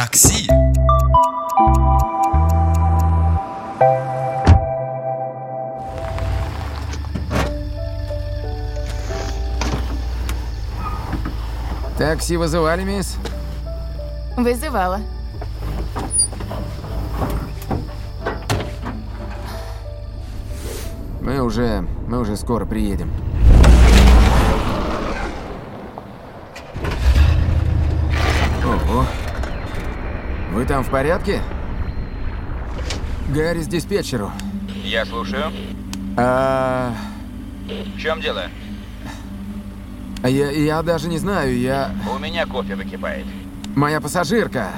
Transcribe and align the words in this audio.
Такси. 0.00 0.48
Такси 11.98 12.38
вызывали, 12.38 12.82
мисс? 12.82 13.18
Вызывала. 14.38 15.00
Мы 21.20 21.42
уже... 21.42 21.86
мы 22.08 22.20
уже 22.20 22.38
скоро 22.38 22.64
приедем. 22.64 23.12
Вы 30.60 30.66
там 30.66 30.84
в 30.84 30.90
порядке? 30.90 31.40
Гарри 33.34 33.62
с 33.62 33.66
диспетчеру. 33.66 34.30
Я 34.84 35.06
слушаю. 35.06 35.44
А... 36.18 36.94
В 37.66 37.98
чем 37.98 38.20
дело? 38.20 38.42
Я, 40.22 40.50
я 40.50 40.82
даже 40.82 41.08
не 41.08 41.16
знаю, 41.16 41.58
я... 41.58 41.90
У 42.14 42.18
меня 42.18 42.44
кофе 42.44 42.74
выкипает. 42.74 43.24
Моя 43.74 44.02
пассажирка. 44.02 44.68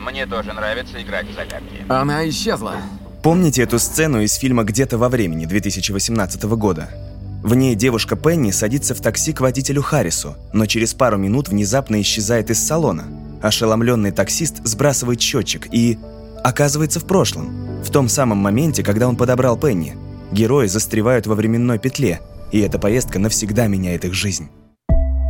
Мне 0.00 0.26
тоже 0.26 0.52
нравится 0.52 1.00
играть 1.00 1.28
в 1.28 1.34
загадки. 1.36 1.84
Она 1.88 2.28
исчезла. 2.28 2.74
Помните 3.22 3.62
эту 3.62 3.78
сцену 3.78 4.20
из 4.20 4.34
фильма 4.34 4.64
«Где-то 4.64 4.98
во 4.98 5.08
времени» 5.08 5.46
2018 5.46 6.42
года? 6.42 6.88
В 7.44 7.54
ней 7.54 7.76
девушка 7.76 8.16
Пенни 8.16 8.50
садится 8.50 8.96
в 8.96 9.00
такси 9.00 9.32
к 9.32 9.42
водителю 9.42 9.80
Харрису, 9.80 10.34
но 10.52 10.66
через 10.66 10.92
пару 10.92 11.18
минут 11.18 11.50
внезапно 11.50 12.00
исчезает 12.00 12.50
из 12.50 12.58
салона. 12.66 13.04
Ошеломленный 13.42 14.12
таксист 14.12 14.64
сбрасывает 14.64 15.20
счетчик 15.20 15.66
и... 15.72 15.98
оказывается 16.44 17.00
в 17.00 17.04
прошлом. 17.04 17.82
В 17.82 17.90
том 17.90 18.08
самом 18.08 18.38
моменте, 18.38 18.82
когда 18.82 19.08
он 19.08 19.16
подобрал 19.16 19.56
Пенни. 19.58 19.96
Герои 20.30 20.66
застревают 20.66 21.26
во 21.26 21.34
временной 21.34 21.78
петле, 21.78 22.20
и 22.52 22.60
эта 22.60 22.78
поездка 22.78 23.18
навсегда 23.18 23.66
меняет 23.66 24.04
их 24.04 24.14
жизнь. 24.14 24.48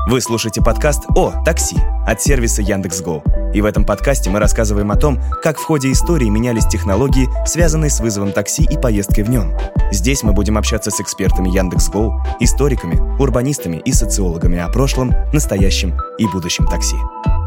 Вы 0.08 0.20
слушаете 0.20 0.60
подкаст 0.60 1.04
«О, 1.16 1.32
такси» 1.44 1.76
от 2.06 2.20
сервиса 2.20 2.60
Яндекс.Го. 2.60 3.22
И 3.54 3.60
в 3.60 3.64
этом 3.64 3.84
подкасте 3.84 4.30
мы 4.30 4.40
рассказываем 4.40 4.90
о 4.90 4.96
том, 4.96 5.20
как 5.42 5.58
в 5.58 5.64
ходе 5.64 5.92
истории 5.92 6.28
менялись 6.28 6.66
технологии, 6.66 7.28
связанные 7.46 7.90
с 7.90 8.00
вызовом 8.00 8.32
такси 8.32 8.64
и 8.64 8.76
поездкой 8.76 9.24
в 9.24 9.30
нем. 9.30 9.56
Здесь 9.92 10.22
мы 10.22 10.32
будем 10.32 10.58
общаться 10.58 10.90
с 10.90 11.00
экспертами 11.00 11.48
Яндекс.Го, 11.48 12.20
историками, 12.40 13.00
урбанистами 13.20 13.76
и 13.84 13.92
социологами 13.92 14.58
о 14.58 14.68
прошлом, 14.68 15.14
настоящем 15.32 15.96
и 16.18 16.26
будущем 16.26 16.66
такси. 16.66 16.96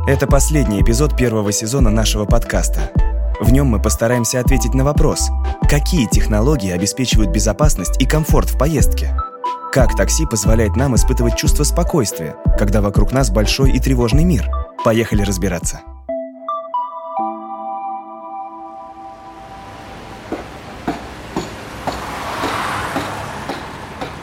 Это 0.07 0.27
последний 0.27 0.81
эпизод 0.81 1.17
первого 1.17 1.51
сезона 1.51 1.89
нашего 1.89 2.25
подкаста. 2.25 2.91
В 3.39 3.51
нем 3.51 3.67
мы 3.67 3.81
постараемся 3.81 4.39
ответить 4.39 4.73
на 4.73 4.83
вопрос, 4.83 5.29
какие 5.69 6.07
технологии 6.07 6.71
обеспечивают 6.71 7.31
безопасность 7.31 8.01
и 8.01 8.05
комфорт 8.05 8.49
в 8.49 8.57
поездке– 8.57 9.15
как 9.75 9.93
такси 9.93 10.25
позволяет 10.25 10.77
нам 10.77 10.95
испытывать 10.95 11.35
чувство 11.35 11.65
спокойствия, 11.65 12.37
когда 12.57 12.79
вокруг 12.79 13.11
нас 13.11 13.29
большой 13.29 13.71
и 13.71 13.79
тревожный 13.81 14.23
мир? 14.23 14.49
Поехали 14.85 15.21
разбираться. 15.21 15.81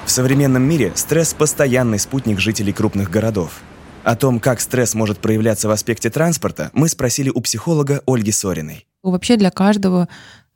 В 0.07 0.11
современном 0.11 0.63
мире 0.63 0.93
стресс– 0.95 1.35
постоянный 1.39 1.99
спутник 1.99 2.41
жителей 2.41 2.73
крупных 2.73 3.11
городов. 3.11 3.61
О 4.05 4.17
том, 4.17 4.41
как 4.41 4.61
стресс 4.61 4.95
может 4.95 5.19
проявляться 5.19 5.69
в 5.69 5.71
аспекте 5.71 6.11
транспорта, 6.11 6.71
мы 6.73 6.89
спросили 6.89 7.31
у 7.31 7.41
психолога 7.41 8.03
Ольги 8.05 8.33
Сориной. 8.33 8.87
Вообще 9.05 9.37
для 9.37 9.51
каждого 9.51 10.09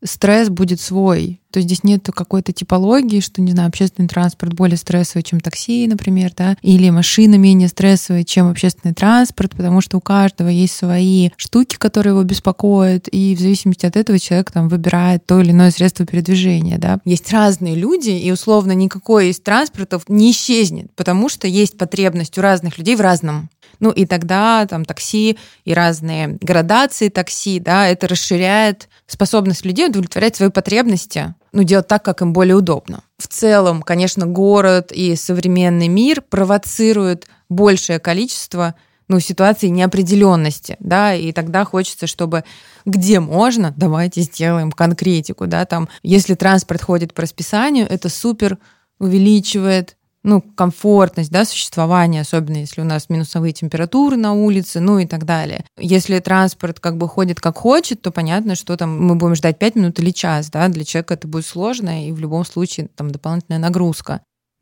стресс 0.05 0.49
будет 0.49 0.81
свой. 0.81 1.41
То 1.57 1.59
есть 1.59 1.69
здесь 1.69 1.85
нет 1.85 2.07
какой-то 2.15 2.53
типологии, 2.53 3.21
что, 3.21 3.41
не 3.41 3.53
знаю, 3.53 3.69
общественный 3.69 4.09
транспорт 4.09 4.53
более 4.53 4.77
стрессовый, 4.77 5.23
чем 5.23 5.41
такси, 5.41 5.87
например, 5.87 6.33
да, 6.37 6.59
или 6.61 6.91
машина 6.91 7.37
менее 7.37 7.69
стрессовая, 7.69 8.25
чем 8.25 8.51
общественный 8.51 8.93
транспорт, 8.93 9.53
потому 9.57 9.81
что 9.81 9.97
у 9.97 10.03
каждого 10.03 10.49
есть 10.49 10.75
свои 10.75 11.31
штуки, 11.39 11.77
которые 11.77 12.13
его 12.13 12.25
беспокоят, 12.25 13.09
и 13.11 13.35
в 13.35 13.41
зависимости 13.41 13.87
от 13.87 13.97
этого 13.97 14.19
человек 14.19 14.51
там 14.51 14.69
выбирает 14.69 15.25
то 15.25 15.41
или 15.41 15.53
иное 15.53 15.71
средство 15.71 16.05
передвижения, 16.05 16.77
да. 16.77 17.01
Есть 17.07 17.33
разные 17.33 17.75
люди, 17.75 18.11
и 18.11 18.31
условно 18.31 18.73
никакой 18.73 19.31
из 19.31 19.41
транспортов 19.41 20.03
не 20.09 20.33
исчезнет, 20.33 20.91
потому 20.95 21.31
что 21.31 21.49
есть 21.49 21.79
потребность 21.79 22.37
у 22.37 22.43
разных 22.43 22.77
людей 22.77 22.97
в 22.97 23.01
разном. 23.01 23.49
Ну 23.81 23.91
и 23.91 24.07
тогда 24.07 24.67
там 24.67 24.85
такси 24.85 25.39
и 25.65 25.75
разные 25.75 26.39
градации 26.41 27.09
такси, 27.09 27.61
да, 27.61 27.89
это 27.89 28.09
расширяет 28.09 28.89
способность 29.07 29.65
людей 29.65 29.89
удовлетворять 29.89 30.37
свои 30.37 30.51
потребности, 30.51 31.35
ну, 31.53 31.63
делать 31.63 31.89
так, 31.89 32.05
как 32.05 32.23
им 32.23 32.33
более 32.33 32.57
удобно. 32.57 33.03
В 33.19 33.29
целом, 33.29 33.83
конечно, 33.83 34.27
город 34.27 34.93
и 34.93 35.17
современный 35.17 35.89
мир 35.89 36.21
провоцируют 36.23 37.27
большее 37.49 37.99
количество 37.99 38.75
ну, 39.09 39.21
ситуаций 39.21 39.71
неопределенности, 39.71 40.77
да, 40.81 41.15
и 41.15 41.31
тогда 41.33 41.65
хочется, 41.65 42.07
чтобы 42.07 42.45
где 42.85 43.21
можно, 43.21 43.73
давайте 43.77 44.23
сделаем 44.23 44.73
конкретику, 44.73 45.47
да, 45.47 45.65
там, 45.65 45.89
если 46.03 46.35
транспорт 46.35 46.83
ходит 46.83 47.15
по 47.15 47.23
расписанию, 47.23 47.87
это 47.89 48.09
супер 48.09 48.59
увеличивает 48.99 49.96
ну, 50.27 50.43
комфортность, 50.43 51.31
да, 51.31 51.45
существования, 51.45 52.21
особенно 52.21 52.57
если 52.57 52.81
у 52.81 52.85
нас 52.85 53.09
минусовые 53.09 53.53
температуры 53.53 54.17
на 54.17 54.35
улице, 54.35 54.81
ну 54.81 54.99
и 54.99 55.07
так 55.07 55.25
далее. 55.25 55.65
Если 55.79 56.19
транспорт 56.19 56.81
как 56.81 56.99
бы 56.99 57.09
ходит 57.09 57.41
как 57.41 57.57
хочет, 57.57 58.03
то 58.03 58.11
понятно, 58.11 58.57
что 58.57 58.77
там 58.77 59.01
мы 59.01 59.15
будем 59.15 59.37
ждать 59.37 59.59
5 59.59 59.77
минут 59.77 60.01
или 60.01 60.11
час, 60.11 60.51
да, 60.51 60.67
для 60.67 60.85
человека 60.85 61.15
это 61.15 61.29
будет 61.29 61.47
сложно 61.47 62.09
и 62.09 62.11
в 62.11 62.19
любом 62.19 62.45
случае 62.45 62.89
там 62.97 63.13
дополнительная 63.13 63.61
нагрузка. 63.61 64.21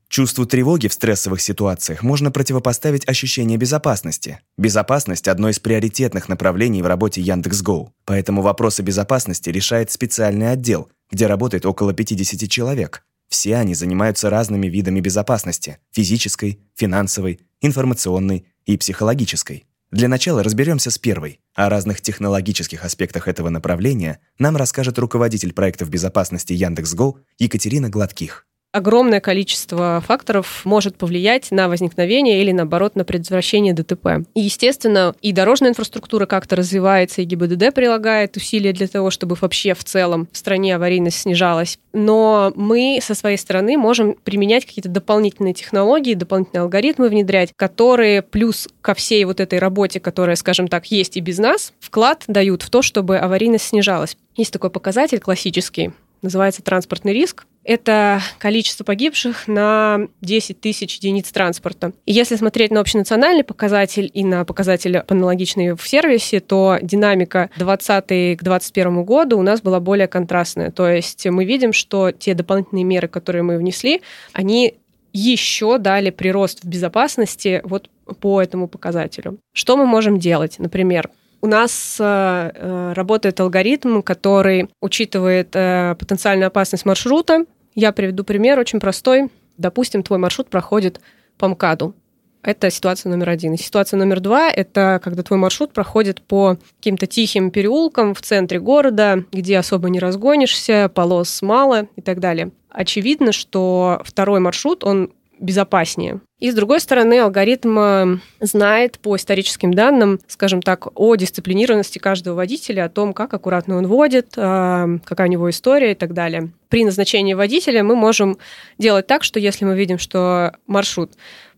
Чувству 0.08 0.44
тревоги 0.44 0.86
в 0.86 0.92
стрессовых 0.92 1.41
ситуациях 1.41 2.03
можно 2.03 2.30
противопоставить 2.30 3.08
ощущение 3.08 3.56
безопасности. 3.56 4.41
Безопасность– 4.58 5.26
одно 5.28 5.48
из 5.48 5.58
приоритетных 5.58 6.28
направлений 6.28 6.82
в 6.82 6.86
работе 6.86 7.22
Яндекс.Гоу. 7.22 7.91
Поэтому 8.04 8.42
вопросы 8.42 8.82
безопасности 8.82 9.48
решает 9.48 9.91
специальный 9.91 10.53
отдел, 10.53 10.88
где 11.10 11.26
работает 11.26 11.64
около 11.64 11.94
50 11.94 12.48
человек. 12.50 13.03
Все 13.34 13.56
они 13.56 13.75
занимаются 13.75 14.31
разными 14.31 14.69
видами 14.69 15.00
безопасности– 15.00 15.78
физической, 15.91 16.61
финансовой, 16.77 17.41
информационной 17.61 18.47
и 18.65 18.77
психологической. 18.77 19.65
Для 19.91 20.06
начала 20.06 20.45
разберемся 20.45 20.93
с 20.93 20.99
первой. 20.99 21.41
О 21.53 21.69
разных 21.69 22.00
технологических 22.00 22.84
аспектах 22.84 23.27
этого 23.27 23.49
направления 23.49 24.21
нам 24.39 24.56
расскажет 24.56 25.00
руководитель 25.00 25.53
проектов 25.53 25.91
безопасности 25.91 26.53
Яндекс.Го 26.53 27.19
Екатерина 27.37 27.91
Гладких 27.91 28.47
огромное 28.74 29.20
количество 29.20 30.02
факторов 30.04 30.62
может 30.64 30.96
повлиять 30.96 31.52
на 31.52 31.68
возникновение 31.68 32.42
или, 32.42 32.50
наоборот, 32.50 32.96
на 32.96 33.04
предотвращение 33.04 33.72
ДТП. 33.72 34.26
И, 34.34 34.40
естественно, 34.40 35.14
и 35.22 35.32
дорожная 35.32 35.70
инфраструктура 35.70 36.26
как-то 36.26 36.56
развивается, 36.56 37.22
и 37.22 37.24
ГИБДД 37.24 37.72
прилагает 37.72 38.36
усилия 38.36 38.72
для 38.72 38.88
того, 38.88 39.10
чтобы 39.10 39.36
вообще 39.40 39.74
в 39.74 39.84
целом 39.84 40.28
в 40.32 40.36
стране 40.36 40.74
аварийность 40.74 41.20
снижалась. 41.20 41.78
Но 41.92 42.52
мы 42.56 42.98
со 43.00 43.14
своей 43.14 43.36
стороны 43.36 43.76
можем 43.76 44.16
применять 44.24 44.66
какие-то 44.66 44.88
дополнительные 44.88 45.54
технологии, 45.54 46.14
дополнительные 46.14 46.62
алгоритмы 46.62 47.08
внедрять, 47.08 47.52
которые 47.54 48.22
плюс 48.22 48.68
ко 48.80 48.94
всей 48.94 49.24
вот 49.24 49.38
этой 49.38 49.60
работе, 49.60 50.00
которая, 50.00 50.34
скажем 50.34 50.66
так, 50.66 50.86
есть 50.86 51.16
и 51.16 51.20
без 51.20 51.38
нас, 51.38 51.72
вклад 51.78 52.24
дают 52.26 52.62
в 52.62 52.70
то, 52.70 52.82
чтобы 52.82 53.18
аварийность 53.18 53.68
снижалась. 53.68 54.16
Есть 54.34 54.52
такой 54.52 54.70
показатель 54.70 55.20
классический, 55.20 55.92
называется 56.22 56.62
транспортный 56.62 57.12
риск. 57.12 57.46
Это 57.64 58.20
количество 58.38 58.84
погибших 58.84 59.48
на 59.48 60.08
10 60.20 60.60
тысяч 60.60 60.97
единиц 60.97 61.32
транспорта. 61.32 61.92
И 62.04 62.12
если 62.12 62.36
смотреть 62.36 62.70
на 62.70 62.80
общенациональный 62.80 63.44
показатель 63.44 64.10
и 64.12 64.25
на 64.25 64.44
показатели 64.44 65.02
аналогичные 65.08 65.74
в 65.74 65.88
сервисе, 65.88 66.41
то 66.41 66.78
динамика 66.83 67.50
20 67.56 68.04
к 68.39 68.42
2021 68.42 69.04
году 69.04 69.39
у 69.39 69.42
нас 69.42 69.62
была 69.62 69.80
более 69.80 70.09
контрастная. 70.09 70.71
То 70.71 70.89
есть 70.89 71.27
мы 71.27 71.44
видим, 71.44 71.72
что 71.72 72.12
те 72.12 72.34
дополнительные 72.34 72.84
меры, 72.84 73.09
которые 73.09 73.42
мы 73.42 73.56
внесли, 73.56 74.03
они 74.33 74.74
еще 75.15 75.78
дали 75.78 76.10
прирост 76.10 76.65
в 76.65 76.68
безопасности 76.68 77.62
вот 77.65 77.89
по 78.21 78.42
этому 78.42 78.68
показателю. 78.68 79.39
Что 79.53 79.77
мы 79.77 79.86
можем 79.86 80.18
делать? 80.18 80.59
Например, 80.59 81.09
у 81.44 81.46
нас 81.46 81.98
э, 82.00 82.52
э, 82.54 82.92
работает 82.94 83.38
алгоритм, 83.38 84.00
который 84.00 84.70
учитывает 84.80 85.50
э, 85.52 85.94
потенциальную 85.98 86.46
опасность 86.46 86.86
маршрута. 86.86 87.44
Я 87.74 87.92
приведу 87.92 88.24
пример 88.24 88.58
очень 88.58 88.80
простой. 88.80 89.28
Допустим, 89.58 90.02
твой 90.02 90.18
маршрут 90.18 90.48
проходит 90.48 91.02
по 91.36 91.46
МКАДу. 91.48 91.94
Это 92.42 92.70
ситуация 92.70 93.10
номер 93.10 93.28
один. 93.28 93.52
И 93.52 93.58
ситуация 93.58 93.98
номер 93.98 94.20
два– 94.20 94.50
это 94.56 95.02
когда 95.04 95.22
твой 95.22 95.38
маршрут 95.38 95.74
проходит 95.74 96.22
по 96.22 96.56
каким-то 96.78 97.06
тихим 97.06 97.50
переулкам 97.50 98.14
в 98.14 98.22
центре 98.22 98.58
города, 98.58 99.22
где 99.30 99.58
особо 99.58 99.91
не 99.91 99.98
разгонишься, 100.00 100.91
полос 100.94 101.42
мало 101.42 101.88
и 101.96 102.00
так 102.00 102.20
далее. 102.20 102.52
Очевидно, 102.70 103.32
что 103.32 104.00
второй 104.02 104.41
маршрут, 104.41 104.82
он 104.82 105.10
безопаснее. 105.44 106.20
И 106.41 106.50
с 106.50 106.54
другой 106.54 106.80
стороны, 106.80 107.20
алгоритм 107.20 107.78
э, 107.78 108.18
знает 108.41 108.98
по 108.98 109.16
историческим 109.16 109.72
данным, 109.72 110.18
скажем 110.26 110.62
так, 110.62 110.88
о 110.94 111.14
дисциплинированности 111.16 111.98
каждого 111.98 112.34
водителя, 112.34 112.84
о 112.84 112.88
том, 112.88 113.12
как 113.12 113.32
аккуратно 113.34 113.76
он 113.76 113.86
водит, 113.86 114.34
э, 114.36 114.98
какая 115.04 115.28
у 115.28 115.30
него 115.30 115.48
история 115.48 115.92
и 115.92 115.94
так 115.94 116.12
далее. 116.12 116.50
При 116.68 116.84
назначении 116.84 117.34
водителя 117.34 117.84
мы 117.84 117.94
можем 117.94 118.38
делать 118.78 119.06
так, 119.06 119.22
что 119.22 119.38
если 119.38 119.64
мы 119.64 119.76
видим, 119.76 119.98
что 119.98 120.54
маршрут 120.66 121.12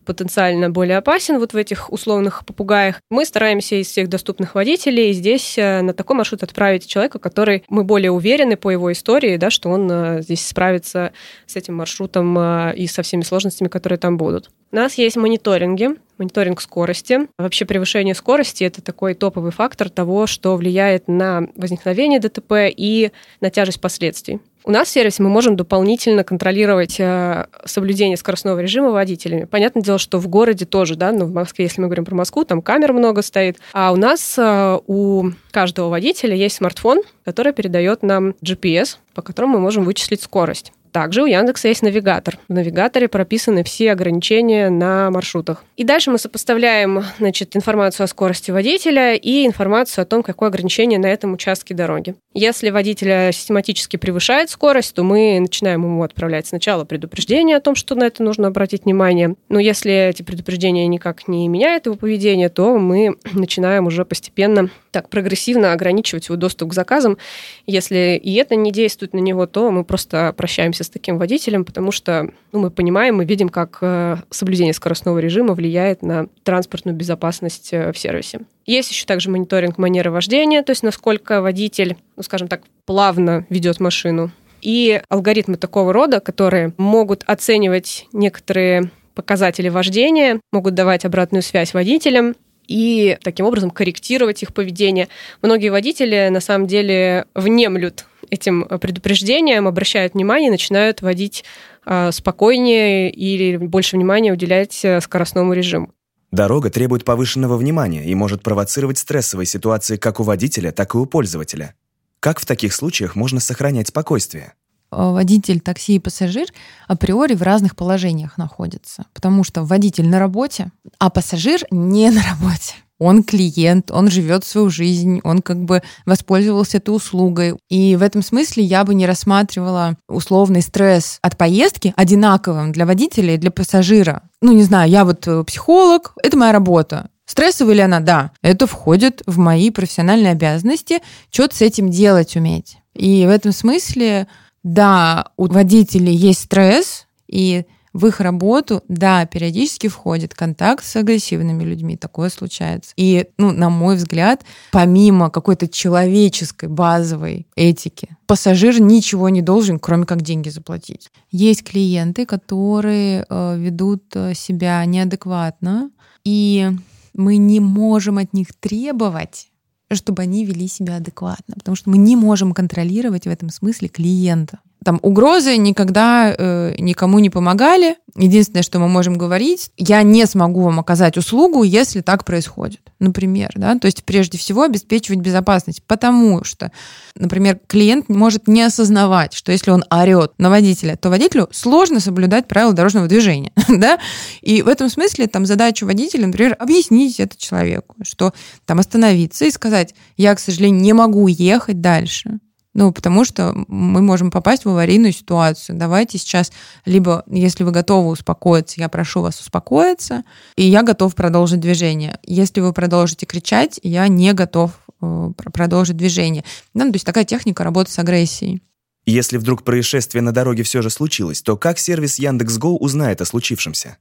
потенциально 0.07 0.69
более 0.69 0.97
опасен 0.97 1.37
вот 1.37 1.53
в 1.53 1.57
этих 1.57 1.91
условных 1.91 2.45
попугаях. 2.45 3.01
Мы 3.11 3.25
стараемся 3.25 3.75
из 3.75 3.87
всех 3.87 4.07
доступных 4.07 4.55
водителей 4.55 5.11
здесь 5.11 5.57
э, 5.57 5.81
на 5.81 5.93
такой 5.93 6.15
маршрут 6.15 6.43
отправить 6.43 6.87
человека, 6.87 7.19
который 7.19 7.63
мы 7.67 7.83
более 7.83 8.11
уверены 8.11 8.55
по 8.55 8.71
его 8.71 8.91
истории, 8.91 9.35
да, 9.35 9.49
что 9.49 9.69
он 9.69 9.89
э, 9.91 10.21
здесь 10.21 10.47
справится 10.47 11.11
с 11.45 11.57
этим 11.57 11.75
маршрутом 11.75 12.37
э, 12.39 12.73
и 12.77 12.87
со 12.87 13.03
всеми 13.03 13.21
сложностями, 13.21 13.67
которые 13.67 13.99
там 13.99 14.17
будут. 14.17 14.49
У 14.71 14.75
нас 14.75 14.95
есть 14.95 15.17
мониторинги, 15.17 15.89
мониторинг 16.17 16.61
скорости. 16.61 17.27
Вообще 17.37 17.65
превышение 17.65 18.15
скорости– 18.15 18.63
это 18.65 18.81
такой 18.81 19.13
топовый 19.13 19.51
фактор 19.51 19.89
того, 19.89 20.25
что 20.25 20.55
влияет 20.55 21.07
на 21.07 21.47
возникновение 21.55 22.19
ДТП 22.19 22.53
и 22.67 23.11
на 23.41 23.49
тяжесть 23.49 23.81
последствий. 23.81 24.39
У 24.63 24.71
нас 24.71 24.89
в 24.89 24.91
сервисе 24.91 25.23
мы 25.23 25.29
можем 25.29 25.55
дополнительно 25.55 26.23
контролировать 26.23 26.99
э, 26.99 27.45
соблюдение 27.65 28.17
скоростного 28.17 28.59
режима 28.59 28.91
водителями. 28.91 29.45
Понятное 29.45 29.81
дело, 29.81 29.97
что 29.97 30.19
в 30.19 30.27
городе 30.27 30.65
тоже, 30.65 30.95
да, 30.95 31.11
но 31.11 31.25
в 31.25 31.33
Москве, 31.33 31.65
если 31.65 31.81
мы 31.81 31.87
говорим 31.87 32.05
про 32.05 32.15
Москву, 32.15 32.43
там 32.43 32.61
камер 32.61 32.93
много 32.93 33.21
стоит. 33.21 33.57
А 33.73 33.91
у 33.91 33.95
нас 33.95 34.35
э, 34.37 34.79
у 34.87 35.31
каждого 35.51 35.89
водителя 35.89 36.35
есть 36.35 36.57
смартфон, 36.57 37.01
который 37.23 37.53
передает 37.53 38.03
нам 38.03 38.35
GPS, 38.43 38.97
по 39.13 39.21
которому 39.21 39.53
мы 39.53 39.59
можем 39.59 39.83
вычислить 39.83 40.21
скорость. 40.21 40.73
Также 40.91 41.23
у 41.23 41.25
Яндекса 41.25 41.67
есть 41.67 41.81
навигатор. 41.81 42.37
В 42.47 42.53
навигаторе 42.53 43.07
прописаны 43.07 43.63
все 43.63 43.91
ограничения 43.91 44.69
на 44.69 45.11
маршрутах. 45.11 45.63
И 45.75 45.83
дальше 45.83 46.11
мы 46.11 46.17
сопоставляем 46.17 47.03
значит, 47.19 47.55
информацию 47.55 48.05
о 48.05 48.07
скорости 48.07 48.51
водителя 48.51 49.15
и 49.15 49.45
информацию 49.45 50.03
о 50.03 50.05
том, 50.05 50.23
какое 50.23 50.49
ограничение 50.49 50.99
на 50.99 51.07
этом 51.07 51.33
участке 51.33 51.73
дороги. 51.73 52.15
Если 52.33 52.69
водитель 52.69 53.33
систематически 53.33 53.97
превышает 53.97 54.49
скорость, 54.49 54.95
то 54.95 55.03
мы 55.03 55.39
начинаем 55.39 55.83
ему 55.83 56.03
отправлять 56.03 56.47
сначала 56.47 56.85
предупреждение 56.85 57.57
о 57.57 57.61
том, 57.61 57.75
что 57.75 57.95
на 57.95 58.03
это 58.05 58.23
нужно 58.23 58.47
обратить 58.47 58.85
внимание. 58.85 59.35
Но 59.49 59.59
если 59.59 60.09
эти 60.09 60.23
предупреждения 60.23 60.87
никак 60.87 61.27
не 61.27 61.47
меняют 61.47 61.85
его 61.85 61.95
поведение, 61.95 62.49
то 62.49 62.77
мы 62.77 63.17
начинаем 63.33 63.87
уже 63.87 64.05
постепенно 64.05 64.69
так 64.91 65.09
прогрессивно 65.09 65.73
ограничивать 65.73 66.27
его 66.27 66.37
доступ 66.37 66.69
к 66.69 66.73
заказам. 66.73 67.17
Если 67.65 68.19
и 68.23 68.33
это 68.35 68.55
не 68.55 68.71
действует 68.71 69.13
на 69.13 69.19
него, 69.19 69.45
то 69.45 69.69
мы 69.71 69.83
просто 69.83 70.33
прощаемся 70.35 70.76
с 70.83 70.89
таким 70.89 71.17
водителем, 71.17 71.65
потому 71.65 71.91
что 71.91 72.31
ну, 72.51 72.59
мы 72.59 72.71
понимаем, 72.71 73.15
мы 73.15 73.25
видим, 73.25 73.49
как 73.49 73.79
э, 73.81 74.17
соблюдение 74.29 74.73
скоростного 74.73 75.19
режима 75.19 75.53
влияет 75.53 76.01
на 76.01 76.27
транспортную 76.43 76.95
безопасность 76.95 77.69
э, 77.73 77.91
в 77.91 77.97
сервисе. 77.97 78.41
Есть 78.65 78.91
еще 78.91 79.05
также 79.05 79.29
мониторинг 79.29 79.77
манеры 79.77 80.11
вождения, 80.11 80.63
то 80.63 80.71
есть 80.71 80.83
насколько 80.83 81.41
водитель, 81.41 81.97
ну, 82.15 82.23
скажем 82.23 82.47
так, 82.47 82.61
плавно 82.85 83.45
ведет 83.49 83.79
машину. 83.79 84.31
И 84.61 85.01
алгоритмы 85.09 85.57
такого 85.57 85.93
рода, 85.93 86.19
которые 86.19 86.73
могут 86.77 87.23
оценивать 87.25 88.07
некоторые 88.11 88.91
показатели 89.13 89.69
вождения, 89.69 90.39
могут 90.51 90.75
давать 90.75 91.05
обратную 91.05 91.41
связь 91.41 91.73
водителям, 91.73 92.35
и 92.67 93.17
таким 93.23 93.45
образом 93.45 93.71
корректировать 93.71 94.43
их 94.43 94.53
поведение. 94.53 95.07
Многие 95.41 95.69
водители 95.69 96.29
на 96.29 96.39
самом 96.39 96.67
деле 96.67 97.25
внемлют 97.33 98.05
этим 98.29 98.65
предупреждением, 98.65 99.67
обращают 99.67 100.13
внимание, 100.13 100.51
начинают 100.51 101.01
водить 101.01 101.45
а, 101.85 102.11
спокойнее 102.11 103.09
или 103.09 103.55
больше 103.57 103.95
внимания 103.95 104.33
уделять 104.33 104.83
э, 104.83 104.99
скоростному 104.99 105.53
режиму. 105.53 105.93
Дорога 106.31 106.69
требует 106.69 107.05
повышенного 107.05 107.55
внимания 107.55 108.03
и 108.03 108.13
может 108.13 108.43
провоцировать 108.43 108.97
стрессовые 108.97 109.45
ситуации 109.45 109.95
как 109.95 110.19
у 110.19 110.23
водителя, 110.23 110.73
так 110.73 110.93
и 110.93 110.97
у 110.97 111.05
пользователя. 111.05 111.73
Как 112.19 112.39
в 112.39 112.45
таких 112.45 112.73
случаях 112.73 113.15
можно 113.15 113.39
сохранять 113.39 113.87
спокойствие? 113.87 114.53
Э, 114.91 115.11
водитель, 115.11 115.59
такси 115.59 115.95
и 115.95 115.99
пассажир 115.99 116.47
априори 116.87 117.35
в 117.35 117.41
разных 117.41 117.75
положениях 117.75 118.37
находятся. 118.37 119.05
Потому 119.13 119.43
что 119.43 119.63
водитель 119.63 120.07
на 120.07 120.19
работе, 120.19 120.71
а 120.99 121.09
пассажир 121.09 121.61
не 121.71 122.09
на 122.09 122.21
работе. 122.23 122.75
Он 122.99 123.23
клиент, 123.23 123.91
он 123.91 124.09
живет 124.09 124.43
свою 124.43 124.71
жизнь, 124.71 125.21
он 125.23 125.43
как 125.43 125.63
бы 125.63 125.83
воспользовался 126.05 126.77
этой 126.77 126.95
услугой. 126.95 127.55
И 127.69 127.95
в 127.95 128.01
этом 128.01 128.23
смысле 128.23 128.63
я 128.63 128.83
бы 128.83 128.95
не 128.95 129.05
рассматривала 129.05 129.97
условный 130.07 130.63
стресс 130.63 131.19
от 131.21 131.37
поездки 131.37 131.93
одинаковым 131.95 132.71
для 132.71 132.87
водителя 132.87 133.35
и 133.35 133.37
для 133.37 133.51
пассажира. 133.51 134.23
Ну, 134.41 134.51
не 134.51 134.63
знаю, 134.63 134.89
я 134.89 135.05
вот 135.05 135.27
э, 135.27 135.43
психолог, 135.43 136.13
это 136.23 136.37
моя 136.37 136.53
работа. 136.53 137.09
Стрессовая 137.27 137.75
ли 137.75 137.81
она? 137.81 137.99
Да. 137.99 138.31
Это 138.41 138.65
входит 138.65 139.21
в 139.27 139.37
мои 139.37 139.69
профессиональные 139.69 140.31
обязанности, 140.31 141.01
что-то 141.29 141.57
с 141.57 141.61
этим 141.61 141.91
делать 141.91 142.35
уметь. 142.37 142.77
И 142.95 143.25
в 143.25 143.29
этом 143.29 143.51
смысле 143.51 144.27
да, 144.63 145.31
у 145.37 145.47
водителей 145.47 146.15
есть 146.15 146.41
стресс, 146.41 147.07
и 147.27 147.65
в 147.97 148.05
их 148.05 148.19
работу, 148.19 148.83
да, 148.87 149.25
периодически 149.25 149.87
входит 149.87 150.35
контакт 150.35 150.85
с 150.85 150.95
агрессивными 150.95 151.63
людьми, 151.63 151.97
такое 151.97 152.29
случается. 152.29 152.91
И, 152.95 153.27
ну, 153.39 153.51
на 153.51 153.71
мой 153.71 153.95
взгляд, 153.95 154.43
помимо 154.71 155.31
какой-то 155.31 155.67
человеческой 155.67 156.69
базовой 156.69 157.47
этики, 157.55 158.09
пассажир 158.27 158.79
ничего 158.79 159.29
не 159.29 159.41
должен, 159.41 159.79
кроме 159.79 160.05
как 160.05 160.21
деньги 160.21 160.49
заплатить. 160.49 161.09
Есть 161.31 161.63
клиенты, 161.63 162.27
которые 162.27 163.25
э, 163.27 163.57
ведут 163.57 164.03
э, 164.13 164.35
себя 164.35 164.85
неадекватно, 164.85 165.89
и 166.23 166.69
мы 167.15 167.37
не 167.37 167.59
можем 167.59 168.19
от 168.19 168.31
них 168.31 168.49
требовать 168.59 169.47
чтобы 169.95 170.21
они 170.21 170.45
вели 170.45 170.67
себя 170.67 170.97
адекватно, 170.97 171.55
потому 171.55 171.75
что 171.75 171.89
мы 171.89 171.97
не 171.97 172.15
можем 172.15 172.53
контролировать 172.53 173.25
в 173.25 173.29
этом 173.29 173.49
смысле 173.49 173.87
клиента. 173.87 174.59
Там 174.87 174.99
угрозы 175.01 175.57
никогда 175.57 176.33
э, 176.33 176.75
никому 176.79 177.19
не 177.19 177.29
помогали. 177.29 177.97
Единственное, 178.15 178.63
что 178.63 178.79
мы 178.79 178.87
можем 178.87 179.17
говорить, 179.17 179.69
я 179.75 180.01
не 180.01 180.25
смогу 180.25 180.61
вам 180.61 180.79
оказать 180.79 181.17
услугу, 181.17 181.63
если 181.63 181.99
так 181.99 182.23
происходит. 182.23 182.79
Например, 182.97 183.51
да, 183.55 183.77
то 183.77 183.87
есть 183.87 184.05
прежде 184.05 184.37
всего 184.37 184.63
обеспечивать 184.63 185.19
безопасность, 185.19 185.83
потому 185.85 186.45
что, 186.45 186.71
например, 187.15 187.59
клиент 187.67 188.07
может 188.07 188.47
не 188.47 188.61
осознавать, 188.61 189.33
что 189.33 189.51
если 189.51 189.71
он 189.71 189.83
орет 189.89 190.31
на 190.37 190.49
водителя, 190.49 190.95
то 190.95 191.09
водителю 191.09 191.49
сложно 191.51 191.99
соблюдать 191.99 192.47
правила 192.47 192.71
дорожного 192.71 193.07
движения, 193.07 193.51
да, 193.67 193.99
и 194.41 194.61
в 194.61 194.69
этом 194.69 194.87
смысле 194.87 195.27
там 195.27 195.45
задача 195.45 195.83
водителя, 195.83 196.27
например, 196.27 196.55
объяснить 196.57 197.19
это 197.19 197.35
человеку, 197.37 197.97
что 198.03 198.33
там 198.65 198.79
остановиться 198.79 199.43
и 199.43 199.51
сказать, 199.51 199.93
я, 200.15 200.33
к 200.33 200.39
сожалению, 200.39 200.81
не 200.81 200.93
могу 200.93 201.27
ехать 201.27 201.81
дальше, 201.81 202.39
ну, 202.77 202.91
потому 202.91 203.25
что 203.25 203.55
мы 203.67 204.01
можем 204.01 204.29
попасть 204.29 204.63
в 204.63 204.69
аварийную 204.69 205.11
ситуацию. 205.11 205.79
Давайте 205.79 206.19
сейчас, 206.19 206.51
либо, 206.85 207.23
если 207.25 207.63
вы 207.63 207.71
готовы 207.71 208.09
успокоиться, 208.09 208.79
я 208.79 208.87
прошу 208.87 209.23
вас 209.23 209.41
успокоиться, 209.41 210.23
и 210.55 210.63
я 210.63 210.83
готов 210.83 211.15
продолжить 211.15 211.59
движение. 211.59 212.19
Если 212.21 212.61
вы 212.61 212.73
продолжите 212.73 213.25
кричать, 213.25 213.79
я 213.81 214.07
не 214.07 214.31
готов 214.33 214.73
э, 215.01 215.31
продолжить 215.53 215.97
движение. 215.97 216.43
Да, 216.75 216.85
ну, 216.85 216.91
то 216.91 216.97
есть 216.97 217.05
такая 217.05 217.25
техника 217.25 217.63
работы 217.63 217.89
с 217.89 217.97
агрессией. 217.97 218.61
Если 219.07 219.37
вдруг 219.37 219.63
происшествие 219.63 220.21
на 220.21 220.31
дороге 220.31 220.61
все 220.61 220.83
же 220.83 220.91
случилось, 220.91 221.41
то 221.41 221.57
как 221.57 221.79
сервис 221.79 222.19
Яндекс.Го 222.19 222.77
узнает 222.77 223.21
о 223.21 223.25
случившемся? 223.25 223.97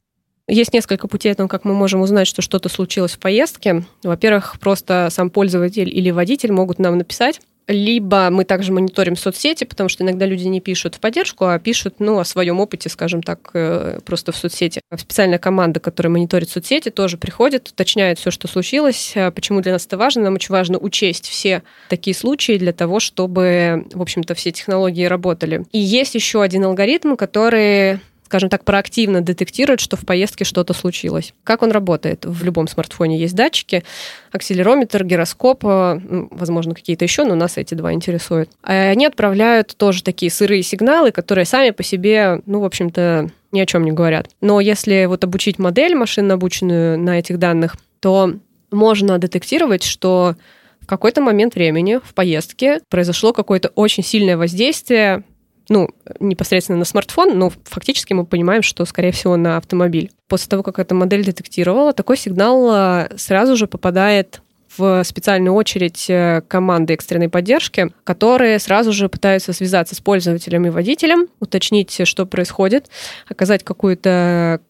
Есть 0.49 0.75
несколько 0.75 1.09
путей 1.09 1.33
о 1.33 1.35
том, 1.35 1.49
как 1.49 1.65
мы 1.65 1.73
можем 1.73 2.03
узнать, 2.03 2.27
что 2.27 2.43
что-то 2.43 2.69
случилось 2.69 3.13
в 3.15 3.21
поездке. 3.21 3.87
Во-первых, 4.03 4.61
просто 4.61 5.09
сам 5.11 5.31
пользователь 5.31 5.89
или 5.89 6.11
водитель 6.11 6.53
могут 6.53 6.79
нам 6.79 6.99
написать 6.99 7.41
либо 7.69 8.29
мы 8.31 8.45
также 8.45 8.73
мониторим 8.73 9.17
соцсети, 9.17 9.65
потому 9.65 9.89
что 9.89 10.05
иногда 10.05 10.27
люди 10.27 10.45
не 10.45 10.61
пишут 10.61 10.95
в 10.95 11.01
поддержку, 11.01 11.47
а 11.47 11.59
пишут 11.59 11.97
ну, 11.99 12.19
о 12.19 12.25
своем 12.25 12.61
опыте, 12.61 12.89
скажем 12.89 13.23
так, 13.23 13.51
э, 13.55 13.99
просто 14.05 14.33
в 14.33 14.37
соцсети. 14.37 14.81
Специальная 14.97 15.39
команда, 15.39 15.81
которая 15.81 16.13
мониторит 16.13 16.49
соцсети, 16.49 16.91
тоже 16.91 17.19
приходит, 17.19 17.69
уточняет 17.69 18.19
все, 18.19 18.31
что 18.31 18.47
случилось. 18.47 19.13
А 19.17 19.31
почему 19.31 19.61
для 19.61 19.73
нас 19.73 19.87
это 19.87 19.97
важно? 19.97 20.23
Нам 20.23 20.35
очень 20.35 20.53
важно 20.53 20.79
учесть 20.79 21.29
все 21.29 21.63
такие 21.89 22.15
случаи 22.15 22.59
для 22.59 22.73
того, 22.73 23.01
чтобы, 23.01 23.87
в 23.93 24.03
общем-то, 24.03 24.35
все 24.35 24.53
технологии 24.53 25.05
работали. 25.05 25.65
И 25.73 25.79
есть 25.79 26.15
еще 26.15 26.43
один 26.43 26.65
алгоритм, 26.65 27.17
который 27.17 28.01
скажем 28.27 28.49
так, 28.49 28.65
проактивно 28.65 29.21
детектирует, 29.21 29.79
что 29.79 29.97
в 29.97 30.01
поездке 30.05 30.45
что-то 30.45 30.75
случилось. 30.75 31.33
Как 31.45 31.63
он 31.63 31.71
работает? 31.71 32.25
В 32.25 32.43
любом 32.43 32.67
смартфоне 32.67 33.17
есть 33.17 33.37
датчики, 33.37 33.85
акселерометр, 34.33 35.05
гироскоп, 35.05 35.65
э, 35.65 36.01
возможно, 36.33 36.75
какие-то 36.75 37.05
еще, 37.05 37.23
но 37.23 37.37
нас 37.37 37.57
эти 37.57 37.75
два 37.75 37.93
интересуют. 37.93 38.51
А 38.65 38.91
они 38.91 39.07
отправляют 39.07 39.77
тоже 39.77 40.03
такие 40.03 40.33
сырые 40.33 40.65
сигналы, 40.65 41.13
которые 41.13 41.45
сами 41.45 41.71
по 41.71 41.85
себе, 41.85 42.41
ну, 42.47 42.59
в 42.59 42.65
общем-то, 42.65 43.31
ни 43.53 43.61
о 43.61 43.67
чем 43.67 43.85
не 43.85 43.93
говорят. 43.93 44.29
Но 44.41 44.59
если 44.59 45.05
вот 45.07 45.23
обучить 45.23 45.61
модель 45.61 45.95
машинно 45.95 46.35
обученную 46.35 46.99
на 46.99 47.21
этих 47.21 47.39
данных, 47.39 47.77
то 48.01 48.35
можно 48.73 49.19
детектировать, 49.19 49.85
что 49.85 50.35
в 50.81 50.87
какой-то 50.89 51.21
момент 51.21 51.55
времени 51.55 52.01
в 52.03 52.13
поездке 52.13 52.81
произошло 52.91 53.33
какое-то 53.33 53.69
очень 53.77 54.03
сильное 54.03 54.37
воздействие 54.37 55.23
ну, 55.69 55.89
непосредственно 56.21 56.79
на 56.79 56.85
смартфон, 56.85 57.39
но 57.39 57.53
фактически 57.65 58.13
мы 58.13 58.25
понимаем, 58.25 58.63
что, 58.63 58.85
скорее 58.85 59.13
всего, 59.13 59.37
на 59.37 59.57
автомобиль. 59.57 60.11
После 60.29 60.49
того, 60.49 60.63
как 60.63 60.79
эта 60.79 60.95
модель 60.95 61.25
детектировала, 61.25 61.93
такой 61.93 62.17
сигнал 62.17 62.71
э, 62.73 63.17
сразу 63.17 63.57
же 63.57 63.67
попадает 63.67 64.43
в 64.77 65.03
специальную 65.05 65.55
очередь 65.55 66.07
э, 66.09 66.43
команды 66.49 66.95
экстренной 66.95 67.29
поддержки, 67.29 67.93
которые 68.05 68.59
сразу 68.59 68.93
же 68.93 69.09
пытаются 69.09 69.53
связаться 69.53 69.95
с 69.95 70.01
пользователем 70.01 70.67
и 70.67 70.71
водителем, 70.71 71.29
уточнить, 71.41 72.07
что 72.07 72.27
происходит, 72.27 72.87
оказать 73.29 73.65
какую-то 73.65 74.61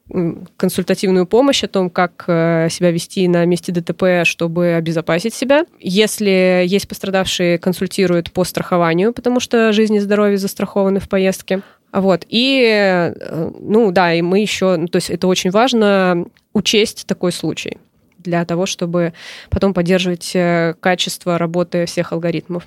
консультативную 0.57 1.27
помощь 1.27 1.65
о 1.65 1.69
том, 1.69 1.91
как 1.91 2.25
э, 2.29 2.69
себя 2.71 2.91
вести 2.91 3.27
на 3.27 3.45
месте 3.45 3.73
ДТП, 3.73 4.25
чтобы 4.25 4.75
обезопасить 4.75 5.35
себя. 5.35 5.67
Если 5.81 6.65
есть 6.67 6.89
пострадавшие, 6.89 7.59
консультируют 7.59 8.31
по 8.31 8.45
страхованию, 8.45 9.13
потому 9.13 9.41
что 9.41 9.73
жизнь 9.73 9.97
и 9.97 10.01
здоровье 10.01 10.39
застрахованы 10.39 11.01
в 11.01 11.09
поездке. 11.09 11.63
Вот. 11.93 12.25
И, 12.29 12.63
э, 12.69 13.51
ну 13.59 13.91
да, 13.91 14.15
и 14.15 14.23
мы 14.23 14.41
еще, 14.41 14.77
ну, 14.77 14.87
то 14.87 14.97
есть 14.97 15.11
это 15.11 15.27
очень 15.27 15.51
важно 15.51 16.27
учесть 16.53 17.07
такой 17.07 17.33
случай 17.33 17.79
для 18.27 18.45
того, 18.45 18.67
чтобы 18.67 19.15
потом 19.51 19.73
поддерживать 19.73 20.33
э, 20.35 20.75
качество 20.81 21.39
работы 21.39 21.87
всех 21.87 22.13
алгоритмов. 22.13 22.65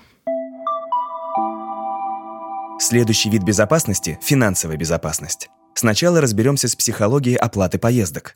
Следующий 2.79 3.29
вид 3.29 3.43
безопасности– 3.43 4.17
финансовая 4.21 4.77
безопасность. 4.77 5.49
Сначала 5.75 6.21
разберемся 6.21 6.67
с 6.67 6.75
психологией 6.75 7.35
оплаты 7.35 7.77
поездок. 7.77 8.35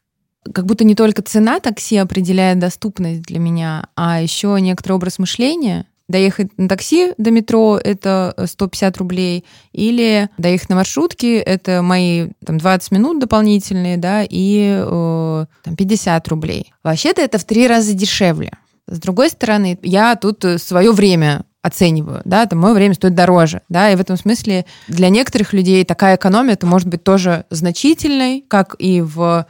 Как 0.54 0.66
будто 0.66 0.84
не 0.84 0.96
только 0.96 1.22
цена 1.22 1.60
такси 1.60 1.98
определяет 1.98 2.60
доступность 2.60 3.22
для 3.22 3.40
меня, 3.40 3.88
а 3.96 4.22
еще 4.22 4.58
некоторый 4.60 4.94
образ 4.94 5.18
мышления, 5.18 5.86
доехать 6.14 6.56
на 6.58 6.70
такси 6.70 7.14
до 7.18 7.32
метро— 7.32 7.80
это 7.84 8.36
150 8.46 8.98
рублей, 8.98 9.46
или 9.72 10.30
доехать 10.38 10.70
на 10.70 10.76
маршрутке— 10.76 11.40
это 11.40 11.82
мои 11.82 12.30
там, 12.46 12.60
20 12.60 12.92
минут 12.92 13.20
дополнительные, 13.20 13.98
да, 13.98 14.24
и 14.24 14.80
э, 14.80 15.46
там, 15.64 15.76
50 15.76 16.28
рублей. 16.28 16.72
Вообще-то 16.84 17.22
это 17.22 17.40
в 17.40 17.44
три 17.46 17.68
раза 17.68 17.94
дешевле. 17.94 18.52
С 18.88 19.00
другой 19.00 19.30
стороны, 19.30 19.80
я 19.82 20.16
тут 20.16 20.46
свое 20.58 20.92
время 20.92 21.46
оцениваю, 21.64 22.22
да, 22.26 22.46
там 22.46 22.60
мое 22.60 22.74
время 22.74 22.94
стоит 22.94 23.16
дороже, 23.16 23.62
да, 23.70 23.90
и 23.90 23.96
в 23.96 24.02
этом 24.02 24.18
смысле 24.18 24.66
для 24.88 25.10
некоторых 25.10 25.54
людей 25.54 25.84
такая 25.84 26.18
экономия, 26.18 26.54
это 26.54 26.68
может 26.68 26.88
быть 26.90 27.04
тоже 27.04 27.46
значительной, 27.50 28.46
как 28.48 28.76
и 28.78 29.02
в 29.02 29.48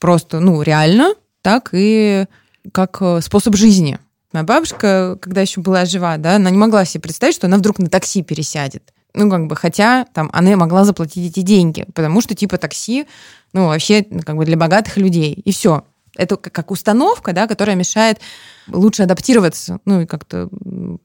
просто, 0.00 0.40
ну, 0.40 0.62
реально, 0.62 1.14
так 1.42 1.68
и 1.72 2.24
как 2.72 2.96
э, 3.00 3.20
способ 3.20 3.54
жизни. 3.54 3.98
Моя 4.32 4.44
бабушка, 4.44 5.18
когда 5.20 5.40
еще 5.40 5.60
была 5.60 5.84
жива, 5.84 6.16
да, 6.16 6.36
она 6.36 6.50
не 6.50 6.58
могла 6.58 6.84
себе 6.84 7.02
представить, 7.02 7.34
что 7.34 7.46
она 7.46 7.56
вдруг 7.56 7.78
на 7.78 7.88
такси 7.88 8.22
пересядет. 8.22 8.92
Ну, 9.12 9.28
как 9.28 9.48
бы, 9.48 9.56
хотя 9.56 10.04
там 10.14 10.30
она 10.32 10.54
могла 10.56 10.84
заплатить 10.84 11.32
эти 11.32 11.44
деньги, 11.44 11.84
потому 11.94 12.20
что 12.20 12.36
типа 12.36 12.58
такси, 12.58 13.06
ну, 13.52 13.66
вообще, 13.66 14.04
как 14.04 14.36
бы 14.36 14.44
для 14.44 14.56
богатых 14.56 14.96
людей. 14.96 15.32
И 15.32 15.50
все. 15.50 15.84
Это 16.16 16.36
как 16.36 16.70
установка, 16.70 17.32
да, 17.32 17.46
которая 17.46 17.76
мешает 17.76 18.20
лучше 18.68 19.04
адаптироваться, 19.04 19.80
ну, 19.84 20.02
и 20.02 20.06
как-то 20.06 20.48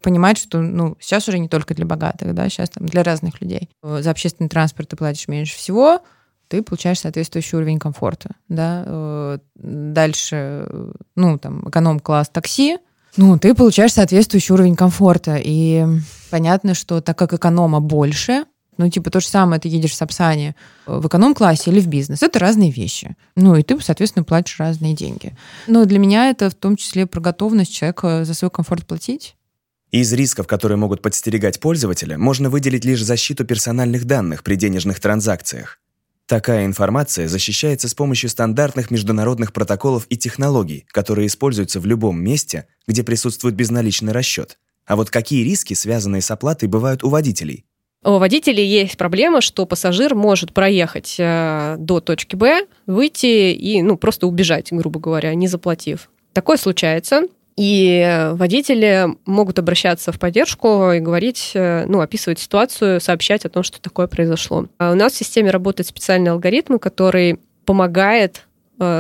понимать, 0.01 0.38
что, 0.38 0.60
ну, 0.60 0.98
сейчас 1.00 1.27
уже 1.27 1.39
не 1.39 1.48
только 1.48 1.74
для 1.74 1.86
богатых, 1.86 2.34
да, 2.34 2.50
сейчас 2.50 2.70
там 2.70 2.86
для 2.86 3.01
разных 3.01 3.41
людей. 3.41 3.70
За 3.82 4.12
общественный 4.12 4.50
транспорт 4.50 4.89
ты 4.89 4.96
платишь 4.96 5.27
меньше 5.27 5.55
всего, 5.55 6.00
ты 6.48 6.62
получаешь 6.62 7.00
соответствующий 7.00 7.58
уровень 7.58 7.79
комфорта, 7.79 8.36
да. 8.50 9.39
Дальше, 9.55 10.67
ну, 11.15 11.39
там, 11.39 11.67
эконом-класс 11.70 12.29
такси, 12.29 12.77
ну, 13.17 13.38
ты 13.39 13.53
получаешь 13.53 13.93
соответствующий 13.93 14.53
уровень 14.53 14.75
комфорта. 14.75 15.39
И 15.41 15.86
понятно, 16.29 16.74
что 16.74 17.01
так 17.01 17.17
как 17.17 17.34
эконома 17.34 17.79
больше, 17.79 18.45
ну, 18.77 18.89
типа, 18.89 19.10
то 19.10 19.19
же 19.19 19.27
самое, 19.27 19.62
ты 19.62 19.69
едешь 19.69 19.91
в 19.91 19.95
Сапсане 19.95 20.55
в 20.86 21.07
эконом-классе 21.07 21.72
или 21.72 21.79
в 21.79 21.88
бизнес. 21.88 22.24
Это 22.24 22.39
разные 22.39 22.72
вещи. 22.72 23.15
Ну, 23.36 23.55
и 23.55 23.63
ты, 23.63 23.79
соответственно, 23.79 24.24
платишь 24.24 24.60
разные 24.60 24.93
деньги. 24.93 25.36
Но 25.67 25.86
для 25.86 25.98
меня 25.98 26.29
это 26.29 26.50
в 26.50 26.55
том 26.55 26.75
числе 26.75 27.05
про 27.05 27.22
готовность 27.22 27.74
человека 27.74 28.25
за 28.25 28.34
свой 28.34 28.51
комфорт 28.51 28.86
платить. 28.86 29.36
Из 29.91 30.12
рисков, 30.12 30.45
которые 30.48 30.77
могут 30.77 31.01
подстерегать 31.01 31.62
пользователя, 31.62 32.17
можно 32.17 32.50
выделить 32.50 32.84
лишь 32.84 33.01
защиту 33.01 33.45
персональных 33.45 34.03
данных 34.03 34.43
при 34.43 34.55
денежных 34.55 35.00
транзакциях. 35.00 35.79
Такая 36.27 36.65
информация 36.65 37.27
защищается 37.27 37.88
с 37.88 37.94
помощью 37.94 38.32
стандартных 38.32 38.89
международных 38.89 39.53
протоколов 39.53 40.08
и 40.10 40.17
технологий, 40.17 40.88
которые 40.89 41.27
используются 41.27 41.79
в 41.79 41.86
любом 41.86 42.20
месте, 42.20 42.67
где 42.88 43.03
присутствует 43.03 43.53
безналичный 43.53 44.12
расчет. 44.12 44.58
А 44.88 44.96
вот 44.96 45.12
какие 45.12 45.44
риски, 45.44 45.75
связанные 45.75 46.24
с 46.24 46.32
оплатой, 46.32 46.67
бывают 46.67 47.03
у 47.03 47.10
водителей? 47.10 47.65
У 48.03 48.17
водителей 48.17 48.65
есть 48.65 48.98
проблема, 48.98 49.41
что 49.41 49.67
пассажир 49.67 50.15
может 50.15 50.51
проехать 50.51 51.15
э, 51.20 51.75
до 51.77 52.00
точки 52.00 52.36
Б, 52.36 52.65
выйти 52.88 53.51
и 53.53 53.82
ну, 53.84 53.96
просто 53.98 54.25
убежать, 54.25 54.70
грубо 54.72 55.00
говоря, 55.00 55.34
не 55.36 55.48
заплатив. 55.48 56.10
Такое 56.34 56.58
случается. 56.58 57.24
И 57.57 58.29
водители 58.33 59.07
могут 59.25 59.59
обращаться 59.59 60.12
в 60.12 60.19
поддержку 60.19 60.91
и 60.91 61.00
говорить, 61.00 61.51
э, 61.53 61.85
ну, 61.88 62.01
описывать 62.01 62.39
ситуацию, 62.39 63.00
сообщать 63.00 63.45
о 63.45 63.50
том, 63.50 63.63
что 63.63 63.81
такое 63.81 64.07
произошло. 64.07 64.67
А 64.77 64.91
у 64.91 64.95
нас 64.95 65.13
в 65.13 65.17
системе 65.17 65.51
работает 65.51 65.88
специальный 65.88 66.31
алгоритм, 66.31 66.77
который 66.77 67.39
помогает 67.65 68.45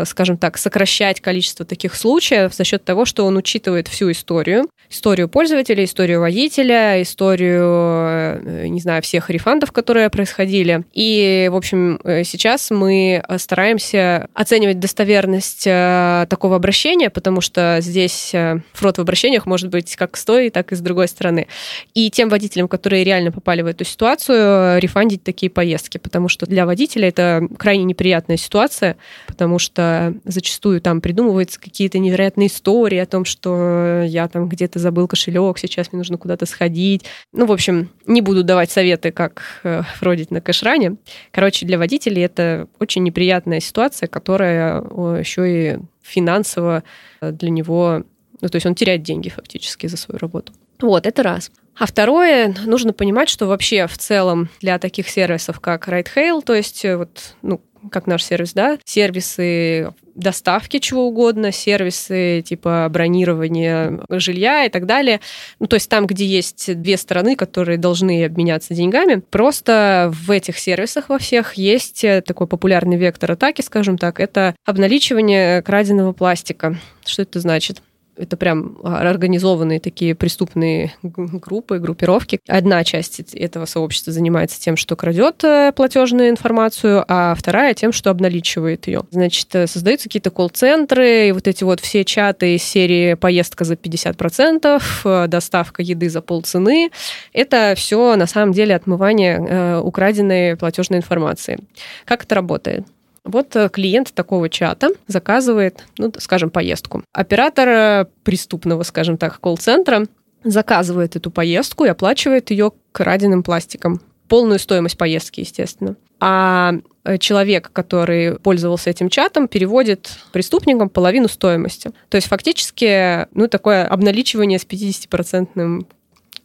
скажем 0.05 0.37
так, 0.37 0.57
сокращать 0.57 1.21
количество 1.21 1.65
таких 1.65 1.95
случаев 1.95 2.53
за 2.53 2.63
счет 2.63 2.83
того, 2.83 3.05
что 3.05 3.25
он 3.25 3.37
учитывает 3.37 3.87
всю 3.87 4.11
историю. 4.11 4.69
Историю 4.89 5.27
пользователя, 5.27 5.83
историю 5.83 6.21
водителя, 6.21 7.01
историю, 7.01 7.63
э, 7.63 8.67
не 8.67 8.79
знаю, 8.79 9.01
всех 9.01 9.29
рефандов, 9.29 9.71
которые 9.71 10.09
происходили. 10.09 10.85
И, 10.93 11.49
в 11.51 11.55
общем, 11.55 11.99
э, 12.03 12.23
сейчас 12.23 12.71
мы 12.71 13.23
стараемся 13.37 14.27
оценивать 14.33 14.79
достоверность 14.79 15.63
такого 15.65 16.55
обращения, 16.55 17.09
потому 17.09 17.41
что 17.41 17.77
здесь 17.81 18.33
фрод 18.73 18.97
в 18.97 19.01
обращениях 19.01 19.45
может 19.45 19.69
быть 19.69 19.95
как 19.95 20.17
с 20.17 20.25
той, 20.25 20.49
так 20.49 20.71
и 20.71 20.75
с 20.75 20.79
другой 20.79 21.07
стороны. 21.07 21.47
И 21.93 22.09
тем 22.09 22.29
водителям, 22.29 22.67
которые 22.67 23.03
реально 23.03 23.31
попали 23.31 23.61
в 23.61 23.67
эту 23.67 23.83
ситуацию, 23.83 24.79
рефандить 24.79 25.23
такие 25.23 25.49
поездки, 25.49 25.97
потому 25.97 26.29
что 26.29 26.45
для 26.45 26.65
водителя 26.65 27.07
это 27.09 27.47
крайне 27.57 27.83
неприятная 27.83 28.37
ситуация, 28.37 28.97
потому 29.27 29.59
что 29.59 29.64
что 29.65 30.15
зачастую 30.23 30.79
там 30.79 31.01
придумываются 31.01 31.59
какие-то 31.59 31.99
невероятные 31.99 32.47
истории 32.47 32.97
о 32.97 33.05
том, 33.05 33.25
что 33.25 34.03
я 34.03 34.27
там 34.27 34.47
где-то 34.47 34.79
забыл 34.79 35.07
кошелек, 35.07 35.57
сейчас 35.57 35.91
мне 35.91 35.97
нужно 35.97 36.17
куда-то 36.17 36.45
сходить. 36.45 37.03
Ну, 37.33 37.45
в 37.45 37.51
общем, 37.51 37.89
не 38.05 38.21
буду 38.21 38.43
давать 38.43 38.71
советы, 38.71 39.11
как 39.11 39.43
э, 39.63 39.81
фродить 39.97 40.31
на 40.31 40.39
кэшране. 40.39 40.95
Короче, 41.31 41.65
для 41.65 41.77
водителей 41.77 42.23
это 42.23 42.67
очень 42.79 43.03
неприятная 43.03 43.59
ситуация, 43.59 44.07
которая 44.07 44.81
еще 45.19 45.73
и 45.73 45.77
финансово 46.01 46.83
для 47.21 47.49
него... 47.49 48.03
Ну, 48.41 48.49
то 48.49 48.55
есть 48.55 48.65
он 48.65 48.75
теряет 48.75 49.01
деньги 49.03 49.29
фактически 49.29 49.87
за 49.87 49.97
свою 49.97 50.19
работу. 50.19 50.53
Вот, 50.79 51.05
это 51.07 51.23
раз. 51.23 51.51
А 51.77 51.85
второе, 51.85 52.55
нужно 52.65 52.93
понимать, 52.93 53.27
что 53.27 53.47
вообще 53.47 53.87
в 53.87 53.97
целом 53.97 54.49
для 54.61 54.79
таких 54.79 55.09
сервисов, 55.09 55.59
как 55.59 55.87
RideHail, 55.89 56.41
то 56.41 56.53
есть 56.53 56.85
э, 56.85 56.95
вот, 56.95 57.35
ну, 57.41 57.61
как 57.91 58.07
наш 58.07 58.23
сервис, 58.23 58.53
да, 58.53 58.77
сервисы 58.85 59.93
доставки 60.15 60.79
чего 60.79 61.07
угодно, 61.07 61.51
сервисы 61.51 62.41
типа 62.41 62.87
бронирования 62.89 63.99
жилья 64.09 64.65
и 64.65 64.69
так 64.69 64.85
далее. 64.85 65.19
Ну, 65.59 65.67
то 65.67 65.75
есть 65.75 65.89
там, 65.89 66.07
где 66.07 66.25
есть 66.25 66.81
две 66.81 66.95
стороны, 66.97 67.35
которые 67.35 67.77
должны 67.77 68.23
обменяться 68.23 68.73
деньгами, 68.73 69.15
просто 69.29 70.11
в 70.13 70.31
этих 70.31 70.57
сервисах 70.57 71.09
во 71.09 71.19
всех 71.19 71.55
есть 71.55 72.05
такой 72.25 72.47
популярный 72.47 72.95
вектор 72.97 73.33
атаки, 73.33 73.61
скажем 73.61 73.97
так, 73.97 74.19
это 74.19 74.55
обналичивание 74.65 75.61
краденого 75.61 76.13
пластика. 76.13 76.77
Что 77.05 77.23
это 77.23 77.39
значит? 77.41 77.81
Это 78.17 78.37
прям 78.37 78.77
организованные 78.83 79.79
такие 79.79 80.15
преступные 80.15 80.93
группы, 81.01 81.79
группировки. 81.79 82.39
Одна 82.47 82.83
часть 82.83 83.19
этого 83.33 83.65
сообщества 83.65 84.13
занимается 84.13 84.59
тем, 84.59 84.77
что 84.77 84.95
крадет 84.95 85.43
э, 85.43 85.71
платежную 85.75 86.29
информацию, 86.29 87.03
а 87.07 87.35
вторая 87.35 87.73
тем, 87.73 87.91
что 87.91 88.09
обналичивает 88.09 88.87
ее. 88.87 89.03
Значит, 89.11 89.53
э, 89.55 89.67
создаются 89.67 90.07
какие-то 90.07 90.31
колл-центры, 90.31 91.29
и 91.29 91.31
вот 91.31 91.47
эти 91.47 91.63
вот 91.63 91.79
все 91.79 92.03
чаты 92.05 92.55
из 92.55 92.63
серии 92.63 93.15
«Поездка 93.15 93.63
за 93.63 93.75
50%», 93.75 94.81
э, 95.03 95.27
«Доставка 95.27 95.81
еды 95.81 96.09
за 96.09 96.21
полцены». 96.21 96.91
Это 97.33 97.73
все 97.75 98.15
на 98.15 98.27
самом 98.27 98.53
деле 98.53 98.75
отмывание 98.75 99.79
украденной 99.81 100.55
платежной 100.55 100.99
информации. 100.99 101.59
Как 102.05 102.23
это 102.23 102.35
работает? 102.35 102.85
Вот 103.25 103.55
э, 103.55 103.69
клиент 103.69 104.13
такого 104.13 104.49
чата 104.49 104.89
заказывает, 105.07 105.83
ну, 105.97 106.13
скажем, 106.19 106.51
поездку. 106.51 107.03
Оператор 107.11 107.67
э, 107.67 108.05
преступного, 108.23 108.83
скажем 108.83 109.17
так, 109.17 109.39
колл-центра 109.39 110.05
заказывает 110.43 111.15
эту 111.15 111.31
поездку 111.31 111.85
и 111.85 111.89
оплачивает 111.89 112.51
ее 112.51 112.71
краденым 112.91 113.41
пластиком. 113.41 113.99
Полную 114.27 114.59
стоимость 114.59 114.97
поездки, 114.97 115.39
естественно. 115.39 115.95
А 116.19 116.75
э, 117.03 117.17
человек, 117.17 117.71
который 117.73 118.39
пользовался 118.39 118.91
этим 118.91 119.09
чатом, 119.09 119.47
переводит 119.47 120.11
преступникам 120.31 120.89
половину 120.89 121.27
стоимости. 121.27 121.91
То 122.09 122.17
есть 122.17 122.27
фактически, 122.27 123.27
ну, 123.35 123.47
такое 123.47 123.87
обналичивание 123.87 124.59
с 124.59 124.65
50-процентным 124.65 125.87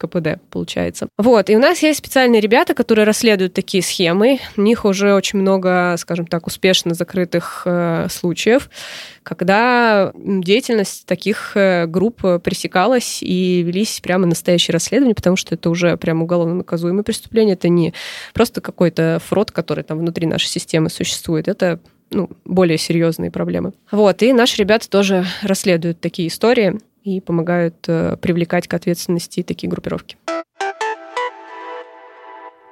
КПД, 0.00 0.40
получается. 0.50 1.08
Вот, 1.18 1.50
и 1.50 1.56
у 1.56 1.58
нас 1.58 1.82
есть 1.82 1.98
специальные 1.98 2.40
ребята, 2.40 2.74
которые 2.74 3.04
расследуют 3.04 3.52
такие 3.52 3.82
схемы. 3.82 4.38
У 4.56 4.62
них 4.62 4.84
уже 4.84 5.14
очень 5.14 5.38
много, 5.38 5.94
скажем 5.98 6.26
так, 6.26 6.46
успешно 6.46 6.94
закрытых 6.94 7.62
э, 7.66 8.06
случаев, 8.10 8.70
когда 9.22 10.12
деятельность 10.14 11.06
таких 11.06 11.52
э, 11.54 11.86
групп 11.86 12.22
пресекалась 12.42 13.22
и 13.22 13.62
велись 13.62 14.00
прямо 14.00 14.26
настоящие 14.26 14.72
расследования, 14.72 15.14
потому 15.14 15.36
что 15.36 15.54
это 15.54 15.68
уже 15.68 15.96
прям 15.96 16.22
уголовно 16.22 16.54
наказуемое 16.54 17.04
преступление, 17.04 17.54
это 17.54 17.68
не 17.68 17.92
просто 18.32 18.60
какой-то 18.60 19.20
фрод, 19.24 19.50
который 19.50 19.84
там 19.84 19.98
внутри 19.98 20.26
нашей 20.26 20.48
системы 20.48 20.88
существует, 20.88 21.48
это 21.48 21.80
ну, 22.10 22.28
более 22.44 22.78
серьезные 22.78 23.30
проблемы. 23.30 23.72
Вот, 23.90 24.22
и 24.22 24.32
наши 24.32 24.56
ребята 24.56 24.88
тоже 24.88 25.24
расследуют 25.42 26.00
такие 26.00 26.28
истории 26.28 26.80
и 27.02 27.20
помогают 27.20 27.76
э, 27.88 28.16
привлекать 28.20 28.68
к 28.68 28.74
ответственности 28.74 29.42
такие 29.42 29.68
группировки. 29.68 30.16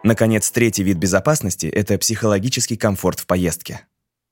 Наконец, 0.04 0.50
третий 0.50 0.84
вид 0.84 0.96
безопасности– 0.96 1.66
это 1.74 1.98
психологический 1.98 2.76
комфорт 2.76 3.20
в 3.20 3.26
поездке. 3.26 3.80